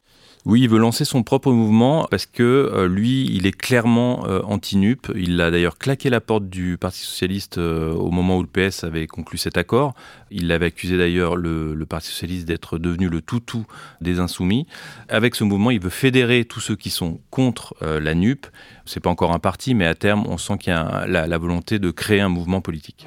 Oui, 0.50 0.62
il 0.62 0.70
veut 0.70 0.80
lancer 0.80 1.04
son 1.04 1.24
propre 1.24 1.52
mouvement 1.52 2.08
parce 2.10 2.26
que 2.26 2.42
euh, 2.42 2.88
lui, 2.88 3.26
il 3.26 3.46
est 3.46 3.52
clairement 3.52 4.26
euh, 4.30 4.42
anti-NUP. 4.44 5.12
Il 5.14 5.42
a 5.42 5.52
d'ailleurs 5.52 5.78
claqué 5.78 6.10
la 6.10 6.22
porte 6.22 6.48
du 6.48 6.78
Parti 6.78 7.02
socialiste 7.02 7.58
euh, 7.58 7.92
au 7.92 8.12
moment 8.12 8.38
où 8.38 8.44
le 8.44 8.48
PS 8.48 8.86
avait 8.86 9.08
conclu 9.08 9.38
cet 9.38 9.58
accord. 9.58 9.94
Il 10.32 10.50
avait 10.54 10.68
accusé 10.68 10.98
d'ailleurs 10.98 11.36
le, 11.36 11.86
Parti 11.90 12.08
socialiste 12.08 12.48
d'être 12.48 12.78
devenu 12.78 13.10
le 13.10 13.20
toutou 13.20 13.66
des 14.00 14.22
insoumis. 14.22 14.68
Avec 15.10 15.36
ce 15.36 15.44
mouvement, 15.44 15.70
il 15.70 15.82
veut 15.82 15.90
fédérer 15.90 16.46
tous 16.46 16.62
ceux 16.62 16.78
qui 16.78 16.92
sont 16.92 17.20
contre 17.30 17.76
la 17.82 18.14
NUP. 18.14 18.48
C'est 18.86 19.02
pas 19.02 19.10
encore 19.10 19.34
un 19.34 19.40
parti, 19.40 19.74
mais 19.74 19.86
à 19.86 19.96
terme, 19.96 20.26
on 20.28 20.38
sent 20.38 20.60
qu'il 20.60 20.72
y 20.72 20.76
a 20.76 21.08
la 21.08 21.38
volonté 21.38 21.78
de 21.80 21.92
créer 21.92 22.22
un 22.22 22.30
mouvement 22.30 22.62
politique. 22.62 23.06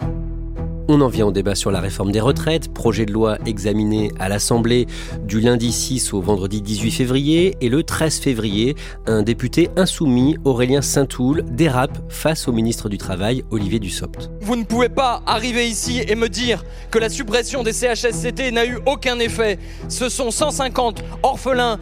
On 0.92 1.02
en 1.02 1.08
vient 1.08 1.26
au 1.26 1.30
débat 1.30 1.54
sur 1.54 1.70
la 1.70 1.78
réforme 1.78 2.10
des 2.10 2.18
retraites, 2.18 2.74
projet 2.74 3.06
de 3.06 3.12
loi 3.12 3.38
examiné 3.46 4.10
à 4.18 4.28
l'Assemblée 4.28 4.88
du 5.22 5.38
lundi 5.38 5.70
6 5.70 6.12
au 6.14 6.20
vendredi 6.20 6.62
18 6.62 6.90
février 6.90 7.56
et 7.60 7.68
le 7.68 7.84
13 7.84 8.18
février, 8.18 8.74
un 9.06 9.22
député 9.22 9.70
insoumis, 9.76 10.36
Aurélien 10.44 10.82
Saint-Toul, 10.82 11.44
dérape 11.48 11.96
face 12.08 12.48
au 12.48 12.52
ministre 12.52 12.88
du 12.88 12.98
Travail, 12.98 13.44
Olivier 13.52 13.78
Dussopt. 13.78 14.30
Vous 14.40 14.56
ne 14.56 14.64
pouvez 14.64 14.88
pas 14.88 15.22
arriver 15.26 15.68
ici 15.68 16.02
et 16.08 16.16
me 16.16 16.28
dire 16.28 16.64
que 16.90 16.98
la 16.98 17.08
suppression 17.08 17.62
des 17.62 17.72
CHSCT 17.72 18.50
n'a 18.50 18.66
eu 18.66 18.80
aucun 18.84 19.20
effet. 19.20 19.60
Ce 19.88 20.08
sont 20.08 20.32
150 20.32 21.04
orphelins, 21.22 21.78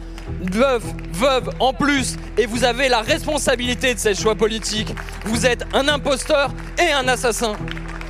veuves, 0.51 0.85
veuves 1.13 1.49
en 1.59 1.73
plus, 1.73 2.15
et 2.37 2.45
vous 2.45 2.63
avez 2.63 2.89
la 2.89 3.01
responsabilité 3.01 3.95
de 3.95 3.99
ces 3.99 4.13
choix 4.13 4.35
politiques. 4.35 4.93
Vous 5.25 5.47
êtes 5.47 5.65
un 5.73 5.87
imposteur 5.87 6.53
et 6.77 6.91
un 6.91 7.07
assassin. 7.07 7.53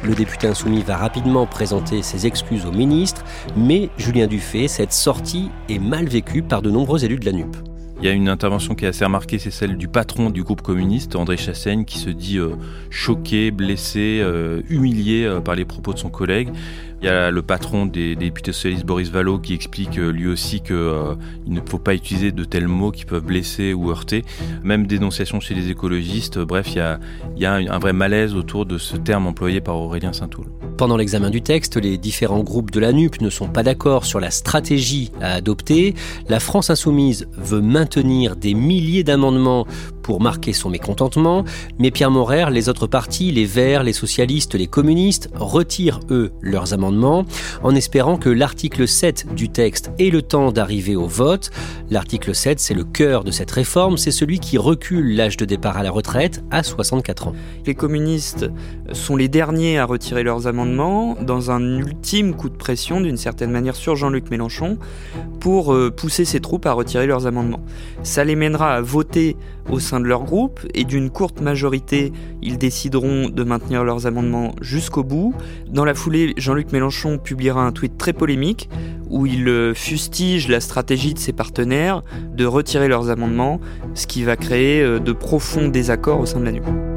Le 0.02 0.16
député 0.16 0.48
insoumis 0.48 0.82
va 0.82 0.96
rapidement 0.96 1.46
présenter 1.46 2.04
ses 2.04 2.26
excuses 2.26 2.66
au 2.66 2.72
ministre, 2.72 3.26
mais 3.58 3.90
Julien 3.98 4.28
Dufay, 4.28 4.70
cette 4.70 4.94
sortie 4.94 5.50
est 5.68 5.80
mal 5.80 6.08
vécue 6.08 6.42
par 6.42 6.62
de 6.62 6.72
nombreux 6.72 7.04
élus 7.04 7.20
de 7.20 7.26
la 7.26 7.34
NUP. 7.34 7.56
Il 8.02 8.06
y 8.06 8.08
a 8.08 8.14
une 8.14 8.30
intervention 8.30 8.76
qui 8.76 8.86
est 8.86 8.88
assez 8.88 9.04
remarquée, 9.04 9.40
c'est 9.40 9.52
celle 9.52 9.76
du 9.76 9.90
patron 9.90 10.30
du 10.30 10.42
groupe 10.42 10.62
communiste, 10.62 11.18
André 11.18 11.36
Chassaigne, 11.36 11.84
qui 11.84 11.98
se 11.98 12.10
dit 12.10 12.38
euh, 12.38 12.52
choqué, 12.90 13.52
blessé, 13.52 14.22
euh, 14.22 14.62
humilié 14.70 15.26
euh, 15.26 15.42
par 15.42 15.56
les 15.56 15.66
propos 15.66 15.92
de 15.92 16.00
son 16.00 16.10
collègue. 16.10 16.48
Il 17.02 17.06
y 17.06 17.10
a 17.10 17.32
le 17.32 17.42
patron 17.42 17.86
des, 17.86 18.16
députés 18.16 18.52
socialistes, 18.52 18.86
Boris 18.86 19.10
Vallot, 19.10 19.40
qui 19.40 19.54
explique 19.54 19.96
lui 19.96 20.28
aussi 20.28 20.62
qu'il 20.62 20.76
ne 20.76 21.62
faut 21.68 21.80
pas 21.80 21.94
utiliser 21.94 22.32
de 22.32 22.44
tels 22.44 22.68
mots 22.68 22.92
qui 22.92 23.06
peuvent 23.06 23.24
blesser 23.24 23.74
ou 23.74 23.90
heurter. 23.90 24.26
Même 24.64 24.86
dénonciation 24.86 25.40
chez 25.40 25.54
les 25.56 25.70
écologistes. 25.70 26.40
Bref, 26.40 26.68
il 26.72 26.78
y 26.78 26.82
a, 26.82 27.00
il 27.36 27.42
y 27.42 27.46
a 27.46 27.54
un 27.54 27.80
vrai 27.80 27.94
malaise 27.94 28.36
autour 28.36 28.66
de 28.66 28.78
ce 28.78 28.98
terme 28.98 29.28
employé 29.28 29.62
par 29.62 29.78
Aurélien 29.78 30.14
Saint-Toul. 30.14 30.48
Pendant 30.80 30.96
l'examen 30.96 31.30
du 31.30 31.42
texte, 31.42 31.76
les 31.76 31.98
différents 31.98 32.42
groupes 32.42 32.72
de 32.72 32.80
la 32.80 32.94
NUP 32.94 33.20
ne 33.20 33.30
sont 33.30 33.50
pas 33.50 33.64
d'accord 33.64 34.06
sur 34.06 34.22
la 34.22 34.32
stratégie 34.32 35.12
à 35.20 35.34
adopter. 35.34 35.94
La 36.30 36.40
France 36.40 36.70
insoumise 36.70 37.28
veut 37.34 37.60
maintenir 37.60 38.38
des 38.38 38.54
milliers 38.54 39.04
d'amendements 39.04 39.68
pour 40.04 40.22
marquer 40.22 40.54
son 40.54 40.70
mécontentement, 40.70 41.44
mais 41.80 41.92
Pierre 41.92 42.12
Morer, 42.12 42.50
les 42.50 42.70
autres 42.70 42.88
partis, 42.88 43.32
les 43.34 43.46
Verts, 43.46 43.84
les 43.84 43.94
socialistes, 43.94 44.56
les 44.56 44.68
communistes, 44.68 45.30
retirent, 45.36 46.00
eux, 46.10 46.32
leurs 46.42 46.74
amendements, 46.74 47.26
en 47.62 47.76
espérant 47.76 48.18
que 48.18 48.30
l'article 48.30 48.88
7 48.88 49.36
du 49.36 49.50
texte 49.50 49.92
ait 50.00 50.10
le 50.10 50.22
temps 50.22 50.54
d'arriver 50.54 50.96
au 50.96 51.06
vote. 51.08 51.52
L'article 51.92 52.34
7, 52.34 52.60
c'est 52.60 52.74
le 52.74 52.86
cœur 52.86 53.26
de 53.26 53.32
cette 53.32 53.52
réforme, 53.52 53.98
c'est 53.98 54.12
celui 54.12 54.40
qui 54.40 54.58
recule 54.58 55.16
l'âge 55.16 55.36
de 55.36 55.46
départ 55.46 55.78
à 55.78 55.84
la 55.84 55.92
retraite 55.92 56.42
à 56.50 56.64
64 56.64 57.28
ans. 57.28 57.36
Les 57.68 57.76
communistes 57.76 58.50
sont 58.94 59.18
les 59.18 59.28
derniers 59.28 59.78
à 59.78 59.86
retirer 59.86 60.24
leurs 60.24 60.48
amendements 60.48 60.69
dans 60.70 61.52
un 61.52 61.80
ultime 61.80 62.36
coup 62.36 62.50
de 62.50 62.56
pression 62.56 63.02
d'une 63.02 63.18
certaine 63.18 63.52
manière 63.52 63.76
sur 63.76 63.96
Jean-Luc 63.96 64.30
Mélenchon 64.30 64.78
pour 65.40 65.74
euh, 65.74 65.90
pousser 65.90 66.26
ses 66.26 66.40
troupes 66.40 66.66
à 66.66 66.74
retirer 66.74 67.08
leurs 67.08 67.28
amendements. 67.28 67.62
Ça 68.04 68.24
les 68.24 68.36
mènera 68.36 68.76
à 68.76 68.82
voter 68.82 69.36
au 69.70 69.80
sein 69.80 70.00
de 70.00 70.06
leur 70.06 70.24
groupe 70.24 70.62
et 70.74 70.84
d'une 70.84 71.10
courte 71.10 71.42
majorité, 71.42 72.12
ils 72.42 72.58
décideront 72.58 73.30
de 73.30 73.44
maintenir 73.44 73.84
leurs 73.84 74.06
amendements 74.06 74.54
jusqu'au 74.62 75.04
bout. 75.04 75.34
Dans 75.68 75.86
la 75.86 75.94
foulée, 75.94 76.34
Jean-Luc 76.38 76.72
Mélenchon 76.72 77.18
publiera 77.18 77.62
un 77.62 77.72
tweet 77.72 77.98
très 77.98 78.14
polémique 78.14 78.70
où 79.10 79.26
il 79.26 79.48
euh, 79.48 79.74
fustige 79.74 80.48
la 80.48 80.60
stratégie 80.60 81.14
de 81.14 81.20
ses 81.20 81.34
partenaires 81.34 82.04
de 82.36 82.46
retirer 82.46 82.88
leurs 82.88 83.10
amendements, 83.10 83.60
ce 83.96 84.08
qui 84.08 84.24
va 84.24 84.36
créer 84.36 84.82
euh, 84.82 85.00
de 85.00 85.12
profonds 85.14 85.68
désaccords 85.68 86.20
au 86.20 86.26
sein 86.26 86.40
de 86.40 86.46
la 86.46 86.52
NUP. 86.52 86.89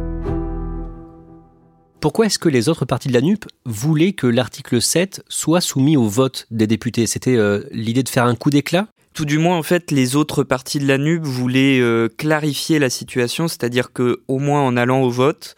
Pourquoi 2.02 2.26
est-ce 2.26 2.40
que 2.40 2.49
les 2.49 2.68
autres 2.68 2.85
partis 2.85 3.06
de 3.06 3.12
la 3.12 3.21
NUP 3.21 3.44
voulaient 3.64 4.12
que 4.12 4.26
l'article 4.26 4.82
7 4.82 5.23
soit 5.28 5.61
soumis 5.61 5.97
au 5.97 6.09
vote 6.09 6.49
des 6.50 6.66
députés? 6.66 7.06
C'était 7.06 7.37
euh, 7.37 7.62
l'idée 7.71 8.02
de 8.02 8.09
faire 8.09 8.25
un 8.25 8.35
coup 8.35 8.50
d'éclat? 8.50 8.88
Tout 9.14 9.25
du 9.25 9.38
moins, 9.38 9.56
en 9.56 9.62
fait, 9.62 9.92
les 9.92 10.16
autres 10.16 10.42
partis 10.42 10.80
de 10.80 10.88
la 10.88 10.99
NUP 10.99 11.23
voulaient 11.23 11.78
euh, 11.78 12.09
clarifier 12.09 12.80
la 12.80 12.90
situation, 12.90 13.47
c'est-à-dire 13.47 13.92
que, 13.92 14.21
au 14.26 14.40
moins 14.40 14.62
en 14.62 14.76
allant 14.76 15.02
au 15.02 15.11
vote, 15.11 15.54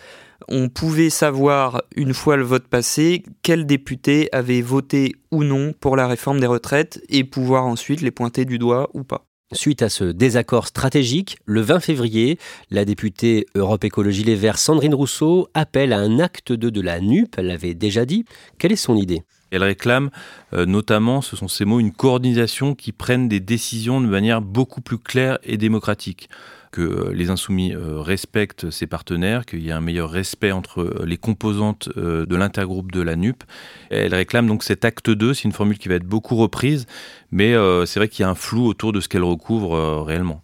on 0.49 0.69
pouvait 0.69 1.09
savoir, 1.09 1.83
une 1.97 2.13
fois 2.13 2.37
le 2.37 2.45
vote 2.45 2.69
passé, 2.69 3.23
quels 3.41 3.65
députés 3.65 4.29
avaient 4.33 4.61
voté 4.61 5.17
ou 5.31 5.45
non 5.45 5.73
pour 5.73 5.97
la 5.97 6.07
réforme 6.07 6.41
des 6.41 6.47
retraites 6.47 7.03
et 7.09 7.25
pouvoir 7.25 7.65
ensuite 7.65 8.03
les 8.03 8.11
pointer 8.11 8.45
du 8.45 8.59
doigt 8.59 8.91
ou 8.93 9.03
pas. 9.03 9.25
Suite 9.55 9.83
à 9.83 9.89
ce 9.89 10.05
désaccord 10.05 10.67
stratégique, 10.67 11.39
le 11.47 11.61
20 11.61 11.79
février, 11.79 12.39
la 12.71 12.85
députée 12.85 13.47
Europe 13.55 13.85
Écologie 13.85 14.25
Les 14.25 14.35
Verts 14.35 14.59
Sandrine 14.59 14.95
Rousseau 14.95 15.49
appelle 15.55 15.93
à 15.93 15.99
un 15.99 16.19
acte 16.19 16.53
2 16.53 16.73
de 16.73 16.81
la 16.81 17.01
NUP, 17.01 17.37
elle 17.39 17.47
l'avait 17.47 17.75
déjà 17.75 18.05
dit. 18.05 18.25
Quelle 18.59 18.73
est 18.73 18.77
son 18.77 18.97
idée? 18.97 19.23
Elle 19.53 19.63
réclame 19.63 20.11
euh, 20.53 20.67
notamment, 20.67 21.23
ce 21.23 21.37
sont 21.37 21.47
ces 21.47 21.65
mots, 21.65 21.79
une 21.79 21.93
coordination 21.93 22.75
qui 22.75 22.91
prenne 22.91 23.29
des 23.29 23.39
décisions 23.39 24.01
de 24.01 24.07
manière 24.07 24.43
beaucoup 24.43 24.81
plus 24.81 24.99
claire 24.99 25.39
et 25.45 25.57
démocratique 25.57 26.29
que 26.75 26.83
euh, 26.83 27.13
les 27.15 27.31
insoumis 27.31 27.73
euh, 27.73 28.01
respectent 28.01 28.69
ses 28.71 28.89
partenaires, 28.89 29.47
qu'il 29.47 29.63
y 29.63 29.69
ait 29.69 29.73
un 29.73 29.81
meilleur 29.81 30.11
respect 30.11 30.51
entre 30.51 31.05
les 31.07 31.17
composantes 31.17 31.89
de 31.97 32.37
l'intergroupe 32.37 32.91
de 32.91 33.01
la 33.01 33.15
NUP. 33.15 33.45
Elle 33.91 34.15
réclame 34.15 34.49
donc 34.49 34.65
cet 34.65 34.85
acte 34.85 35.09
2, 35.09 35.35
c'est 35.35 35.45
une 35.45 35.53
formule 35.53 35.79
qui 35.79 35.89
va 35.89 35.95
être 35.95 36.07
beaucoup 36.07 36.35
reprise, 36.35 36.87
mais 37.31 37.55
c'est 37.87 38.01
vrai 38.01 38.09
qu'il 38.09 38.25
y 38.25 38.27
a 38.27 38.31
un 38.31 38.35
flou 38.35 38.67
autour 38.67 38.93
de 38.93 39.01
ce 39.01 39.09
qu'elle 39.09 39.23
recouvre 39.23 40.03
réellement. 40.05 40.43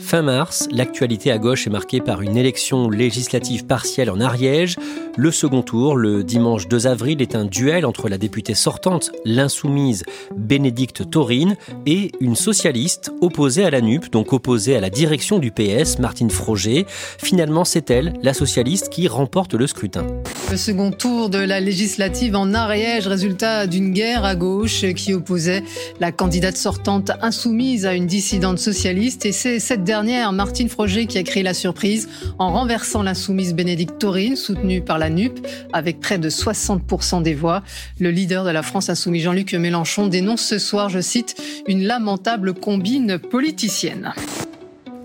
Fin 0.00 0.22
mars, 0.22 0.66
l'actualité 0.72 1.30
à 1.30 1.38
gauche 1.38 1.66
est 1.66 1.70
marquée 1.70 2.00
par 2.00 2.22
une 2.22 2.36
élection 2.36 2.90
législative 2.90 3.66
partielle 3.66 4.10
en 4.10 4.20
Ariège. 4.20 4.76
Le 5.16 5.30
second 5.30 5.62
tour, 5.62 5.94
le 5.94 6.24
dimanche 6.24 6.66
2 6.68 6.86
avril, 6.86 7.22
est 7.22 7.36
un 7.36 7.44
duel 7.44 7.86
entre 7.86 8.08
la 8.08 8.18
députée 8.18 8.54
sortante, 8.54 9.12
l'insoumise 9.24 10.02
Bénédicte 10.36 11.08
Taurine, 11.10 11.56
et 11.86 12.10
une 12.20 12.34
socialiste 12.34 13.12
opposée 13.20 13.64
à 13.64 13.70
la 13.70 13.80
NUP, 13.80 14.10
donc 14.10 14.32
opposée 14.32 14.74
à 14.74 14.80
la 14.80 14.90
direction 14.90 15.38
du 15.38 15.52
PS, 15.52 15.98
Martine 15.98 16.30
Froger. 16.30 16.86
Finalement, 16.88 17.64
c'est 17.64 17.90
elle, 17.90 18.14
la 18.22 18.34
socialiste, 18.34 18.88
qui 18.88 19.06
remporte 19.06 19.54
le 19.54 19.66
scrutin. 19.66 20.06
Le 20.50 20.56
second 20.56 20.90
tour 20.90 21.30
de 21.30 21.38
la 21.38 21.60
législative 21.60 22.34
en 22.34 22.54
Ariège, 22.54 23.06
résultat 23.06 23.68
d'une 23.68 23.92
guerre 23.92 24.24
à 24.24 24.34
gauche 24.34 24.84
qui 24.94 25.14
opposait 25.14 25.62
la 26.00 26.10
candidate 26.10 26.56
sortante 26.56 27.12
insoumise 27.22 27.86
à 27.86 27.94
une 27.94 28.08
dissidente 28.08 28.58
socialiste, 28.58 29.24
et 29.26 29.30
c'est 29.30 29.60
cette 29.60 29.84
dernière 29.84 30.32
Martine 30.32 30.68
Froger, 30.68 31.06
qui 31.06 31.18
a 31.18 31.22
créé 31.22 31.44
la 31.44 31.54
surprise 31.54 32.08
en 32.40 32.52
renversant 32.52 33.04
l'insoumise 33.04 33.54
Bénédicte 33.54 34.00
Taurine, 34.00 34.34
soutenue 34.34 34.80
par 34.80 34.98
la 34.98 35.08
NUP, 35.08 35.38
avec 35.72 36.00
près 36.00 36.18
de 36.18 36.28
60% 36.28 37.22
des 37.22 37.34
voix. 37.34 37.62
Le 38.00 38.10
leader 38.10 38.44
de 38.44 38.50
la 38.50 38.64
France 38.64 38.90
insoumise, 38.90 39.22
Jean-Luc 39.22 39.54
Mélenchon, 39.54 40.08
dénonce 40.08 40.42
ce 40.42 40.58
soir, 40.58 40.88
je 40.88 41.00
cite, 41.00 41.40
une 41.68 41.84
lamentable 41.84 42.54
combine 42.54 43.20
politicienne. 43.20 44.14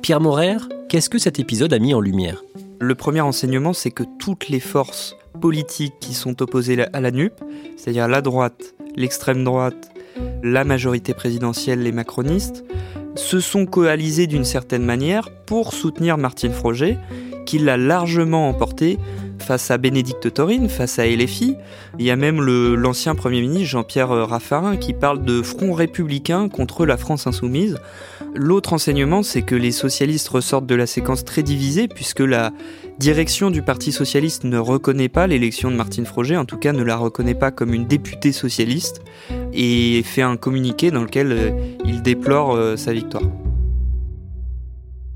Pierre 0.01 0.21
Morer, 0.21 0.57
qu'est-ce 0.89 1.11
que 1.11 1.19
cet 1.19 1.37
épisode 1.37 1.71
a 1.71 1.77
mis 1.77 1.93
en 1.93 2.01
lumière? 2.01 2.43
Le 2.79 2.95
premier 2.95 3.21
enseignement, 3.21 3.73
c'est 3.73 3.91
que 3.91 4.03
toutes 4.17 4.49
les 4.49 4.59
forces 4.59 5.15
politiques 5.35 5.95
qui 5.99 6.13
sont 6.13 6.41
opposées 6.41 6.85
à 6.93 7.01
la 7.01 7.11
NUP, 7.11 7.33
c'est-à-dire 7.77 8.07
la 8.07 8.21
droite, 8.21 8.75
l'extrême 8.95 9.43
droite, 9.43 9.91
la 10.43 10.63
majorité 10.63 11.13
présidentielle, 11.13 11.83
les 11.83 11.91
macronistes, 11.91 12.63
se 13.15 13.39
sont 13.39 13.65
coalisés 13.65 14.27
d'une 14.27 14.45
certaine 14.45 14.83
manière 14.83 15.29
pour 15.45 15.73
soutenir 15.73 16.17
Martine 16.17 16.51
Froger, 16.51 16.97
qui 17.45 17.59
l'a 17.59 17.77
largement 17.77 18.49
emporté 18.49 18.97
face 19.39 19.69
à 19.69 19.77
Bénédicte 19.77 20.33
Taurine, 20.33 20.69
face 20.69 20.99
à 20.99 21.07
LFI. 21.07 21.55
Il 21.99 22.05
y 22.05 22.11
a 22.11 22.15
même 22.15 22.41
l'ancien 22.41 23.15
Premier 23.15 23.41
ministre 23.41 23.69
Jean-Pierre 23.69 24.09
Raffarin 24.09 24.75
qui 24.77 24.93
parle 24.93 25.23
de 25.23 25.41
front 25.41 25.73
républicain 25.73 26.49
contre 26.49 26.85
la 26.85 26.97
France 26.97 27.27
insoumise. 27.27 27.77
L'autre 28.33 28.73
enseignement, 28.73 29.23
c'est 29.23 29.43
que 29.43 29.55
les 29.55 29.71
socialistes 29.71 30.27
ressortent 30.27 30.65
de 30.65 30.75
la 30.75 30.87
séquence 30.87 31.23
très 31.23 31.41
divisée, 31.41 31.87
puisque 31.87 32.19
la 32.19 32.51
direction 32.99 33.49
du 33.49 33.61
Parti 33.61 33.93
socialiste 33.93 34.43
ne 34.43 34.57
reconnaît 34.57 35.09
pas 35.09 35.25
l'élection 35.25 35.71
de 35.71 35.75
Martine 35.75 36.05
Froger, 36.05 36.35
en 36.35 36.45
tout 36.45 36.57
cas 36.57 36.73
ne 36.73 36.83
la 36.83 36.97
reconnaît 36.97 37.35
pas 37.35 37.51
comme 37.51 37.73
une 37.73 37.85
députée 37.85 38.33
socialiste, 38.33 39.01
et 39.53 40.03
fait 40.03 40.21
un 40.21 40.35
communiqué 40.35 40.91
dans 40.91 41.03
lequel 41.03 41.31
euh, 41.31 41.51
il 41.85 42.01
déplore 42.01 42.55
euh, 42.55 42.75
sa 42.75 42.91
victoire. 42.91 43.23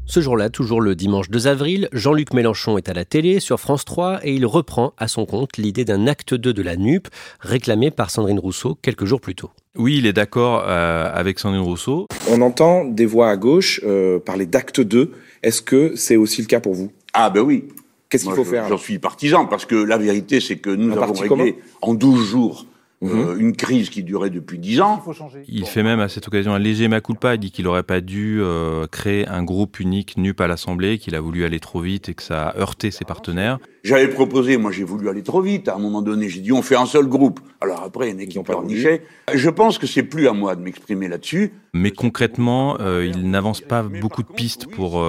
Ce 0.10 0.22
jour-là, 0.22 0.50
toujours 0.50 0.82
le 0.82 0.96
dimanche 0.96 1.30
2 1.30 1.46
avril, 1.46 1.88
Jean-Luc 1.94 2.34
Mélenchon 2.34 2.80
est 2.80 2.90
à 2.90 2.94
la 2.94 3.06
télé 3.06 3.40
sur 3.40 3.60
France 3.60 3.86
3 3.86 4.22
et 4.24 4.34
il 4.34 4.44
reprend 4.48 4.94
à 4.98 5.08
son 5.08 5.28
compte 5.28 5.58
l'idée 5.58 5.86
d'un 5.86 6.08
acte 6.08 6.34
2 6.34 6.52
de 6.52 6.64
la 6.64 6.78
NUP 6.78 7.08
réclamé 7.42 7.92
par 7.92 8.10
Sandrine 8.10 8.40
Rousseau 8.40 8.76
quelques 8.82 9.06
jours 9.06 9.22
plus 9.22 9.36
tôt. 9.36 9.52
Oui, 9.78 10.00
il 10.00 10.08
est 10.08 10.14
d'accord 10.14 10.64
euh, 10.66 11.12
avec 11.14 11.38
Sandrine 11.38 11.62
Rousseau. 11.62 12.08
On 12.28 12.42
entend 12.42 12.86
des 12.86 13.06
voix 13.06 13.30
à 13.30 13.38
gauche 13.38 13.82
euh, 13.84 14.18
parler 14.18 14.48
d'acte 14.48 14.82
2. 14.82 15.12
Est-ce 15.44 15.62
que 15.62 15.94
c'est 15.96 16.16
aussi 16.16 16.42
le 16.42 16.48
cas 16.48 16.60
pour 16.60 16.74
vous? 16.74 16.92
Ah 17.14 17.30
ben 17.30 17.42
oui. 17.42 17.66
Qu'est-ce 18.10 18.26
qu'il 18.26 18.34
faut 18.34 18.44
faire? 18.44 18.68
J'en 18.68 18.80
suis 18.80 18.98
partisan 18.98 19.46
parce 19.46 19.68
que 19.68 19.76
la 19.76 20.00
vérité 20.00 20.40
c'est 20.40 20.58
que 20.58 20.72
nous 20.72 20.92
avons 20.98 21.14
réglé 21.14 21.60
en 21.84 21.94
12 21.94 22.28
jours 22.28 22.66
Mhm. 23.02 23.12
Euh, 23.12 23.38
une 23.38 23.56
crise 23.56 23.90
qui 23.90 24.04
durait 24.04 24.30
depuis 24.30 24.60
dix 24.60 24.82
ans. 24.82 25.02
Il 25.48 25.66
fait 25.66 25.84
même 25.84 26.02
à 26.02 26.10
cette 26.10 26.28
occasion 26.28 26.54
un 26.54 26.60
léger 26.60 26.90
maculpa. 26.90 27.36
Il 27.36 27.40
dit 27.40 27.52
qu'il 27.52 27.66
n'aurait 27.66 27.84
pas 27.84 28.02
dû 28.02 28.40
euh, 28.42 28.88
créer 28.88 29.28
un 29.28 29.44
groupe 29.44 29.80
unique 29.80 30.18
NUP 30.18 30.42
à 30.42 30.48
l'Assemblée, 30.48 30.98
qu'il 30.98 31.16
a 31.16 31.22
voulu 31.22 31.46
aller 31.46 31.62
trop 31.62 31.80
vite 31.80 32.10
et 32.10 32.14
que 32.14 32.24
ça 32.24 32.50
a 32.50 32.58
heurté 32.58 32.92
ses 32.92 33.06
partenaires. 33.06 33.60
J'avais 33.84 34.10
proposé, 34.10 34.58
moi 34.58 34.72
j'ai 34.72 34.84
voulu 34.84 35.08
aller 35.08 35.24
trop 35.24 35.42
vite. 35.42 35.70
À 35.70 35.76
un 35.76 35.80
moment 35.80 36.02
donné, 36.02 36.28
j'ai 36.28 36.42
dit 36.42 36.52
on 36.52 36.62
fait 36.62 36.76
un 36.76 36.86
seul 36.86 37.08
groupe. 37.08 37.40
Alors 37.62 37.84
après, 37.84 38.10
il 38.10 38.14
y 38.14 38.16
en 38.16 38.24
a 38.24 38.26
qui 38.26 38.38
ont 38.38 38.44
pleurniché. 38.44 39.02
Je 39.34 39.50
pense 39.50 39.78
que 39.78 39.88
c'est 39.88 40.04
plus 40.04 40.28
à 40.28 40.34
moi 40.34 40.56
de 40.58 40.62
m'exprimer 40.62 41.08
là-dessus. 41.08 41.54
Mais 41.74 41.92
concrètement, 41.92 42.78
euh, 42.82 43.06
il 43.06 43.30
n'avance 43.30 43.62
pas 43.62 43.84
beaucoup 43.84 44.24
de 44.24 44.28
pistes 44.28 44.68
pour 44.68 45.02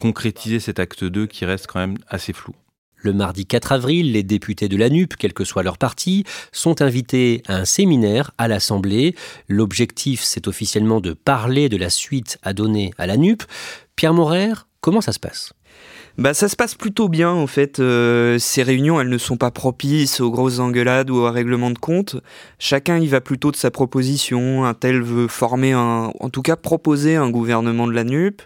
concrétiser 0.00 0.60
cet 0.60 0.78
acte 0.78 1.02
2 1.02 1.26
qui 1.26 1.44
reste 1.44 1.66
quand 1.66 1.80
même 1.80 1.96
assez 2.08 2.32
flou. 2.32 2.54
Le 2.96 3.12
mardi 3.12 3.46
4 3.46 3.72
avril, 3.72 4.12
les 4.12 4.22
députés 4.22 4.68
de 4.68 4.76
la 4.76 4.88
NUP, 4.88 5.14
quel 5.16 5.32
que 5.32 5.44
soit 5.44 5.62
leur 5.62 5.78
parti, 5.78 6.24
sont 6.52 6.82
invités 6.82 7.42
à 7.46 7.56
un 7.56 7.64
séminaire 7.64 8.32
à 8.38 8.48
l'Assemblée. 8.48 9.14
L'objectif, 9.48 10.22
c'est 10.22 10.48
officiellement 10.48 11.00
de 11.00 11.12
parler 11.12 11.68
de 11.68 11.76
la 11.76 11.90
suite 11.90 12.38
à 12.42 12.52
donner 12.52 12.92
à 12.98 13.06
la 13.06 13.16
NUP. 13.16 13.42
Pierre 13.96 14.14
Morer, 14.14 14.52
comment 14.80 15.00
ça 15.00 15.12
se 15.12 15.20
passe? 15.20 15.52
Bah 16.18 16.32
ça 16.32 16.48
se 16.48 16.56
passe 16.56 16.74
plutôt 16.74 17.08
bien 17.08 17.30
en 17.30 17.46
fait. 17.46 17.78
Euh, 17.78 18.38
ces 18.38 18.62
réunions, 18.62 19.00
elles 19.00 19.10
ne 19.10 19.18
sont 19.18 19.36
pas 19.36 19.50
propices 19.50 20.20
aux 20.20 20.30
grosses 20.30 20.60
engueulades 20.60 21.10
ou 21.10 21.16
aux 21.16 21.30
règlements 21.30 21.70
de 21.70 21.78
compte. 21.78 22.16
Chacun 22.58 22.98
y 22.98 23.06
va 23.06 23.20
plutôt 23.20 23.50
de 23.50 23.56
sa 23.56 23.70
proposition. 23.70 24.64
Un 24.64 24.72
tel 24.72 25.02
veut 25.02 25.28
former 25.28 25.72
un, 25.72 26.10
en 26.18 26.30
tout 26.30 26.42
cas 26.42 26.56
proposer 26.56 27.16
un 27.16 27.28
gouvernement 27.28 27.86
de 27.86 27.92
la 27.92 28.04
NUP. 28.04 28.40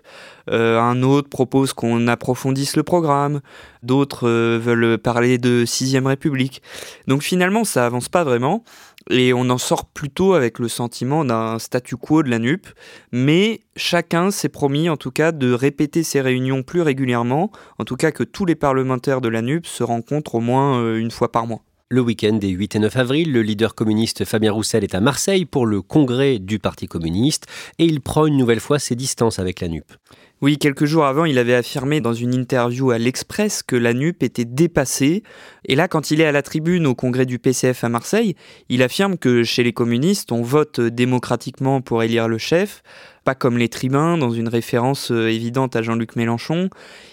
Euh, 0.51 0.81
un 0.81 1.03
autre 1.03 1.29
propose 1.29 1.73
qu'on 1.73 2.09
approfondisse 2.09 2.75
le 2.77 2.83
programme. 2.83 3.41
D'autres 3.85 4.29
euh, 4.29 4.59
veulent 4.61 4.99
parler 4.99 5.39
de 5.39 5.65
sixième 5.65 6.09
République. 6.09 6.63
Donc 7.07 7.23
finalement, 7.23 7.63
ça 7.63 7.87
avance 7.87 8.09
pas 8.09 8.25
vraiment. 8.25 8.65
Et 9.09 9.33
on 9.33 9.49
en 9.49 9.59
sort 9.59 9.87
plutôt 9.87 10.35
avec 10.35 10.59
le 10.59 10.69
sentiment 10.69 11.25
d'un 11.25 11.59
statu 11.59 11.97
quo 11.97 12.23
de 12.23 12.29
la 12.29 12.39
NUP, 12.39 12.67
mais 13.13 13.61
chacun 13.75 14.31
s'est 14.31 14.51
promis 14.51 14.89
en 14.89 14.97
tout 14.97 15.11
cas 15.11 15.33
de 15.33 15.53
répéter 15.53 16.03
ces 16.03 16.21
réunions 16.21 16.63
plus 16.63 16.83
régulièrement, 16.83 17.51
en 17.79 17.85
tout 17.85 17.97
cas 17.97 18.13
que 18.13 18.25
tous 18.25 18.45
les 18.45 18.57
parlementaires 18.57 19.21
de 19.21 19.29
la 19.29 19.41
NUP 19.43 19.67
se 19.67 19.83
rencontrent 19.83 20.35
au 20.35 20.41
moins 20.41 20.81
euh, 20.81 20.99
une 20.99 21.11
fois 21.11 21.33
par 21.33 21.47
mois. 21.47 21.63
Le 21.93 22.01
week-end 22.01 22.35
des 22.35 22.51
8 22.51 22.77
et 22.77 22.79
9 22.79 22.97
avril, 22.99 23.33
le 23.33 23.43
leader 23.43 23.75
communiste 23.75 24.25
Fabien 24.25 24.53
Roussel 24.53 24.85
est 24.85 24.95
à 24.95 25.01
Marseille 25.01 25.45
pour 25.45 25.67
le 25.67 25.83
congrès 25.83 26.39
du 26.39 26.61
Parti 26.61 26.87
communiste 26.87 27.49
et 27.81 27.85
il 27.85 28.01
prend 28.01 28.27
une 28.27 28.37
nouvelle 28.37 28.61
fois 28.61 28.79
ses 28.79 28.95
distances 28.95 29.41
avec 29.41 29.59
la 29.59 29.67
NUP. 29.67 29.93
Oui, 30.41 30.57
quelques 30.57 30.85
jours 30.85 31.05
avant, 31.05 31.25
il 31.25 31.37
avait 31.37 31.57
affirmé 31.57 32.01
dans 32.01 32.15
une 32.15 32.33
interview 32.33 32.93
à 32.93 32.99
l'Express 32.99 33.65
que 33.65 33.75
la 33.75 33.93
NUP 33.93 34.23
était 34.23 34.45
dépassée. 34.45 35.25
Et 35.65 35.75
là, 35.75 35.89
quand 35.89 36.13
il 36.13 36.21
est 36.21 36.27
à 36.27 36.33
la 36.33 36.43
tribune 36.43 36.87
au 36.87 36.95
congrès 36.95 37.27
du 37.27 37.41
PCF 37.41 37.83
à 37.83 37.89
Marseille, 37.89 38.37
il 38.69 38.85
affirme 38.85 39.19
que 39.19 39.43
chez 39.43 39.65
les 39.65 39.73
communistes, 39.73 40.31
on 40.31 40.43
vote 40.43 40.81
démocratiquement 40.81 41.81
pour 41.81 42.05
élire 42.05 42.29
le 42.29 42.39
chef, 42.39 42.85
pas 43.31 43.37
comme 43.37 43.59
les 43.59 43.69
tribuns, 43.69 44.19
dans 44.19 44.33
une 44.33 44.49
référence 44.49 45.13
euh, 45.13 45.29
évidente 45.29 45.77
à 45.77 45.83
Jean-Luc 45.83 46.17
Mélenchon. 46.17 46.69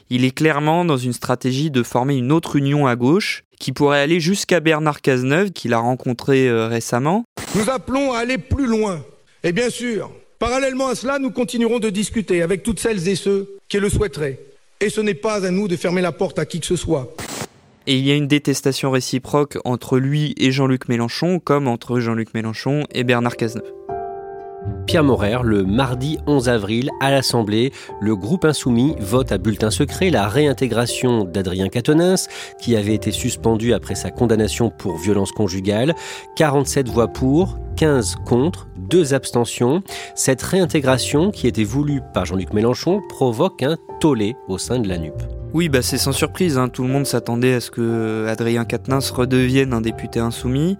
Il 0.10 0.26
est 0.26 0.32
clairement 0.32 0.84
dans 0.84 0.98
une 0.98 1.14
stratégie 1.14 1.70
de 1.70 1.84
former 1.84 2.16
une 2.16 2.32
autre 2.32 2.56
union 2.56 2.88
à 2.88 2.96
gauche, 2.96 3.44
qui 3.60 3.72
pourrait 3.72 4.00
aller 4.00 4.20
jusqu'à 4.20 4.60
Bernard 4.60 5.02
Cazeneuve, 5.02 5.52
qu'il 5.52 5.74
a 5.74 5.78
rencontré 5.78 6.50
euh, 6.50 6.68
récemment. 6.68 7.24
Nous 7.54 7.70
appelons 7.70 8.14
à 8.14 8.18
aller 8.18 8.40
plus 8.40 8.66
loin. 8.66 9.06
Et 9.44 9.52
bien 9.52 9.70
sûr, 9.70 10.10
parallèlement 10.40 10.88
à 10.88 10.96
cela, 10.96 11.20
nous 11.20 11.30
continuerons 11.30 11.78
de 11.78 11.92
discuter 11.92 12.42
avec 12.42 12.64
toutes 12.64 12.80
celles 12.80 13.08
et 13.08 13.16
ceux 13.16 13.48
qui 13.70 13.78
le 13.78 13.88
souhaiteraient. 13.88 14.40
Et 14.82 14.90
ce 14.90 15.02
n'est 15.02 15.14
pas 15.14 15.46
à 15.46 15.52
nous 15.52 15.68
de 15.68 15.76
fermer 15.76 16.02
la 16.02 16.14
porte 16.14 16.40
à 16.40 16.48
qui 16.48 16.60
que 16.60 16.66
ce 16.66 16.76
soit. 16.76 17.14
Et 17.86 17.96
il 17.96 18.08
y 18.08 18.12
a 18.12 18.16
une 18.16 18.28
détestation 18.28 18.90
réciproque 18.90 19.60
entre 19.66 20.00
lui 20.00 20.34
et 20.40 20.52
Jean-Luc 20.52 20.90
Mélenchon, 20.90 21.40
comme 21.40 21.68
entre 21.68 22.00
Jean-Luc 22.00 22.34
Mélenchon 22.34 22.86
et 22.92 23.04
Bernard 23.04 23.38
Cazeneuve. 23.38 23.72
Pierre 24.88 25.04
Morer, 25.04 25.40
le 25.44 25.64
mardi 25.64 26.18
11 26.28 26.48
avril, 26.48 26.90
à 27.02 27.12
l'Assemblée, 27.12 27.74
le 28.00 28.16
groupe 28.16 28.46
insoumis 28.46 28.96
vote 29.00 29.32
à 29.32 29.38
bulletin 29.38 29.70
secret 29.70 30.10
la 30.10 30.28
réintégration 30.30 31.26
d'Adrien 31.26 31.68
Quatennens, 31.68 32.30
qui 32.60 32.76
avait 32.76 32.94
été 32.94 33.12
suspendu 33.12 33.74
après 33.74 33.96
sa 33.96 34.12
condamnation 34.12 34.70
pour 34.70 34.98
violence 34.98 35.34
conjugale. 35.34 35.94
47 36.38 36.88
voix 36.88 37.10
pour, 37.10 37.58
15 37.76 38.16
contre, 38.26 38.68
2 38.78 39.14
abstentions. 39.14 39.84
Cette 40.16 40.42
réintégration, 40.42 41.32
qui 41.32 41.48
était 41.48 41.66
voulue 41.66 42.02
par 42.14 42.26
Jean-Luc 42.26 42.54
Mélenchon, 42.54 43.02
provoque 43.10 43.64
un 43.64 43.76
tollé 44.00 44.36
au 44.48 44.58
sein 44.58 44.80
de 44.80 44.88
la 44.88 44.98
NUP. 44.98 45.22
Oui, 45.54 45.70
bah 45.70 45.82
c'est 45.82 45.98
sans 45.98 46.12
surprise. 46.12 46.58
Hein. 46.58 46.70
Tout 46.70 46.84
le 46.84 46.90
monde 46.90 47.06
s'attendait 47.06 47.56
à 47.56 47.60
ce 47.62 47.72
que 47.72 48.26
Adrien 48.28 48.66
redevienne 49.14 49.74
un 49.74 49.82
député 49.82 50.20
insoumis. 50.20 50.78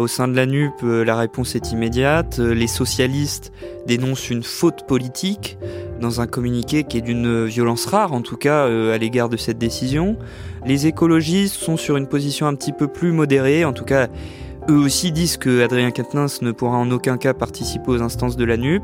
Au 0.00 0.06
sein 0.06 0.28
de 0.28 0.34
la 0.34 0.46
NUP, 0.46 0.72
euh, 0.82 1.04
la 1.04 1.14
réponse 1.14 1.54
est 1.54 1.72
immédiate. 1.72 2.38
Euh, 2.38 2.54
les 2.54 2.68
socialistes 2.68 3.52
dénoncent 3.86 4.30
une 4.30 4.42
faute 4.42 4.86
politique 4.86 5.58
dans 6.00 6.22
un 6.22 6.26
communiqué 6.26 6.84
qui 6.84 6.96
est 6.96 7.02
d'une 7.02 7.44
violence 7.44 7.84
rare, 7.84 8.14
en 8.14 8.22
tout 8.22 8.38
cas 8.38 8.64
euh, 8.64 8.94
à 8.94 8.96
l'égard 8.96 9.28
de 9.28 9.36
cette 9.36 9.58
décision. 9.58 10.16
Les 10.64 10.86
écologistes 10.86 11.56
sont 11.56 11.76
sur 11.76 11.98
une 11.98 12.06
position 12.06 12.46
un 12.46 12.54
petit 12.54 12.72
peu 12.72 12.88
plus 12.88 13.12
modérée, 13.12 13.66
en 13.66 13.74
tout 13.74 13.84
cas 13.84 14.08
eux 14.68 14.78
aussi 14.78 15.12
disent 15.12 15.36
que 15.36 15.62
Adrien 15.62 15.90
Quatennens 15.90 16.42
ne 16.42 16.52
pourra 16.52 16.76
en 16.76 16.90
aucun 16.90 17.16
cas 17.16 17.34
participer 17.34 17.90
aux 17.90 18.02
instances 18.02 18.36
de 18.36 18.44
la 18.44 18.56
NUP, 18.56 18.82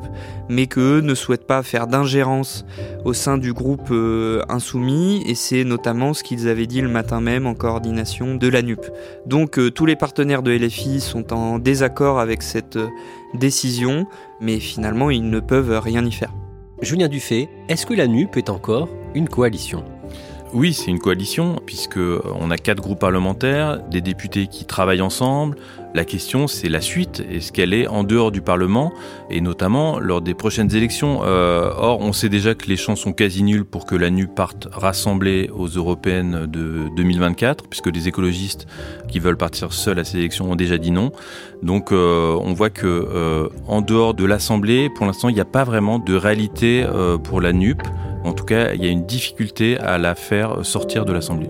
mais 0.49 0.67
qu'eux 0.67 1.01
ne 1.01 1.15
souhaitent 1.15 1.47
pas 1.47 1.63
faire 1.63 1.87
d'ingérence 1.87 2.65
au 3.05 3.13
sein 3.13 3.39
du 3.39 3.53
groupe 3.53 3.91
euh, 3.91 4.43
insoumis, 4.49 5.23
et 5.27 5.35
c'est 5.35 5.65
notamment 5.65 6.15
ce 6.15 6.23
qu'ils 6.23 6.49
avaient 6.49 6.67
dit 6.67 6.81
le 6.81 6.89
matin 6.89 7.21
même 7.21 7.47
en 7.47 7.55
coordination 7.55 8.35
de 8.35 8.49
la 8.49 8.63
NUP. 8.63 8.85
Donc 9.27 9.59
euh, 9.59 9.71
tous 9.71 9.87
les 9.87 9.97
partenaires 9.97 10.43
de 10.43 10.53
LFI 10.53 11.01
sont 11.01 11.33
en 11.33 11.59
désaccord 11.59 12.19
avec 12.21 12.43
cette 12.43 12.77
euh, 12.77 12.89
décision, 13.35 14.07
mais 14.41 14.59
finalement 14.59 15.11
ils 15.11 15.29
ne 15.29 15.41
peuvent 15.41 15.79
rien 15.83 16.05
y 16.05 16.13
faire. 16.13 16.33
Julien 16.83 17.09
Dufay, 17.09 17.49
est-ce 17.69 17.87
que 17.87 17.95
la 17.95 18.07
NUP 18.07 18.37
est 18.37 18.51
encore 18.51 18.89
une 19.15 19.29
coalition? 19.29 19.83
Oui, 20.55 20.73
c'est 20.73 20.91
une 20.91 21.01
coalition, 21.01 21.61
puisque 21.67 21.99
on 21.99 22.51
a 22.51 22.57
quatre 22.57 22.81
groupes 22.81 23.01
parlementaires, 23.01 23.81
des 23.91 24.01
députés 24.01 24.47
qui 24.47 24.65
travaillent 24.65 25.03
ensemble. 25.03 25.57
La 25.93 26.05
question, 26.05 26.47
c'est 26.47 26.69
la 26.69 26.81
suite. 26.81 27.25
Est-ce 27.31 27.53
qu'elle 27.53 27.75
est 27.75 27.89
en 27.89 28.05
dehors 28.05 28.31
du 28.31 28.43
Parlement, 28.43 28.93
et 29.29 29.41
notamment 29.41 29.99
lors 29.99 30.21
des 30.21 30.35
prochaines 30.35 30.75
élections 30.75 31.23
euh, 31.25 31.71
Or, 31.77 32.01
on 32.01 32.13
sait 32.13 32.29
déjà 32.29 32.55
que 32.55 32.67
les 32.67 32.77
chances 32.77 33.01
sont 33.01 33.13
quasi 33.13 33.43
nulles 33.43 33.65
pour 33.65 33.87
que 33.87 33.97
la 33.97 34.09
NU 34.09 34.29
parte 34.29 34.69
rassemblée 34.71 35.51
aux 35.53 35.67
européennes 35.67 36.47
de 36.47 36.89
2024, 36.97 37.69
puisque 37.69 37.89
les 37.89 38.07
écologistes 38.07 38.67
qui 39.09 39.19
veulent 39.19 39.37
partir 39.37 39.73
seuls 39.73 39.99
à 39.99 40.05
ces 40.05 40.19
élections 40.19 40.53
ont 40.53 40.57
déjà 40.57 40.79
dit 40.79 40.93
non. 40.93 41.11
Donc, 41.63 41.91
euh, 41.91 42.39
on 42.41 42.53
voit 42.53 42.71
que 42.71 42.87
euh, 42.87 43.49
en 43.67 43.81
dehors 43.81 44.15
de 44.15 44.25
l'Assemblée, 44.25 44.91
pour 44.95 45.07
l'instant, 45.07 45.29
il 45.29 45.35
n'y 45.35 45.41
a 45.41 45.45
pas 45.45 45.65
vraiment 45.65 45.99
de 45.99 46.15
réalité 46.15 46.87
pour 47.25 47.41
la 47.41 47.53
NUP. 47.53 47.83
En 48.27 48.33
tout 48.33 48.45
cas, 48.45 48.73
il 48.75 48.85
y 48.85 48.89
a 48.89 48.91
une 48.91 49.07
difficulté 49.07 49.79
à 49.79 49.99
la 49.99 50.17
faire 50.17 50.67
sortir 50.67 51.05
de 51.05 51.13
l'Assemblée. 51.13 51.49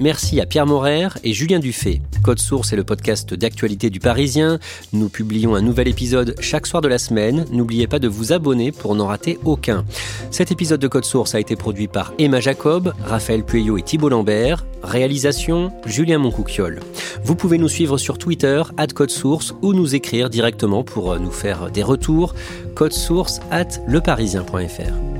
Merci 0.00 0.40
à 0.40 0.46
Pierre 0.46 0.64
Morer 0.64 1.08
et 1.24 1.34
Julien 1.34 1.58
Dufay. 1.58 2.00
Code 2.22 2.38
Source 2.38 2.72
est 2.72 2.76
le 2.76 2.84
podcast 2.84 3.34
d'actualité 3.34 3.90
du 3.90 4.00
Parisien. 4.00 4.58
Nous 4.94 5.10
publions 5.10 5.54
un 5.54 5.60
nouvel 5.60 5.88
épisode 5.88 6.34
chaque 6.40 6.66
soir 6.66 6.80
de 6.80 6.88
la 6.88 6.96
semaine. 6.96 7.44
N'oubliez 7.52 7.86
pas 7.86 7.98
de 7.98 8.08
vous 8.08 8.32
abonner 8.32 8.72
pour 8.72 8.94
n'en 8.94 9.08
rater 9.08 9.38
aucun. 9.44 9.84
Cet 10.30 10.52
épisode 10.52 10.80
de 10.80 10.88
Code 10.88 11.04
Source 11.04 11.34
a 11.34 11.40
été 11.40 11.54
produit 11.54 11.86
par 11.86 12.14
Emma 12.18 12.40
Jacob, 12.40 12.94
Raphaël 13.04 13.44
Pueyo 13.44 13.76
et 13.76 13.82
Thibault 13.82 14.08
Lambert. 14.08 14.64
Réalisation 14.82 15.70
Julien 15.84 16.16
Moncouquiole. 16.16 16.80
Vous 17.22 17.36
pouvez 17.36 17.58
nous 17.58 17.68
suivre 17.68 17.98
sur 17.98 18.16
Twitter, 18.16 18.62
Code 18.94 19.10
Source, 19.10 19.54
ou 19.60 19.74
nous 19.74 19.94
écrire 19.94 20.30
directement 20.30 20.82
pour 20.82 21.18
nous 21.20 21.30
faire 21.30 21.70
des 21.70 21.82
retours. 21.82 22.34
Code 22.74 22.94
Source 22.94 23.40
at 23.50 23.68
leparisien.fr. 23.86 25.19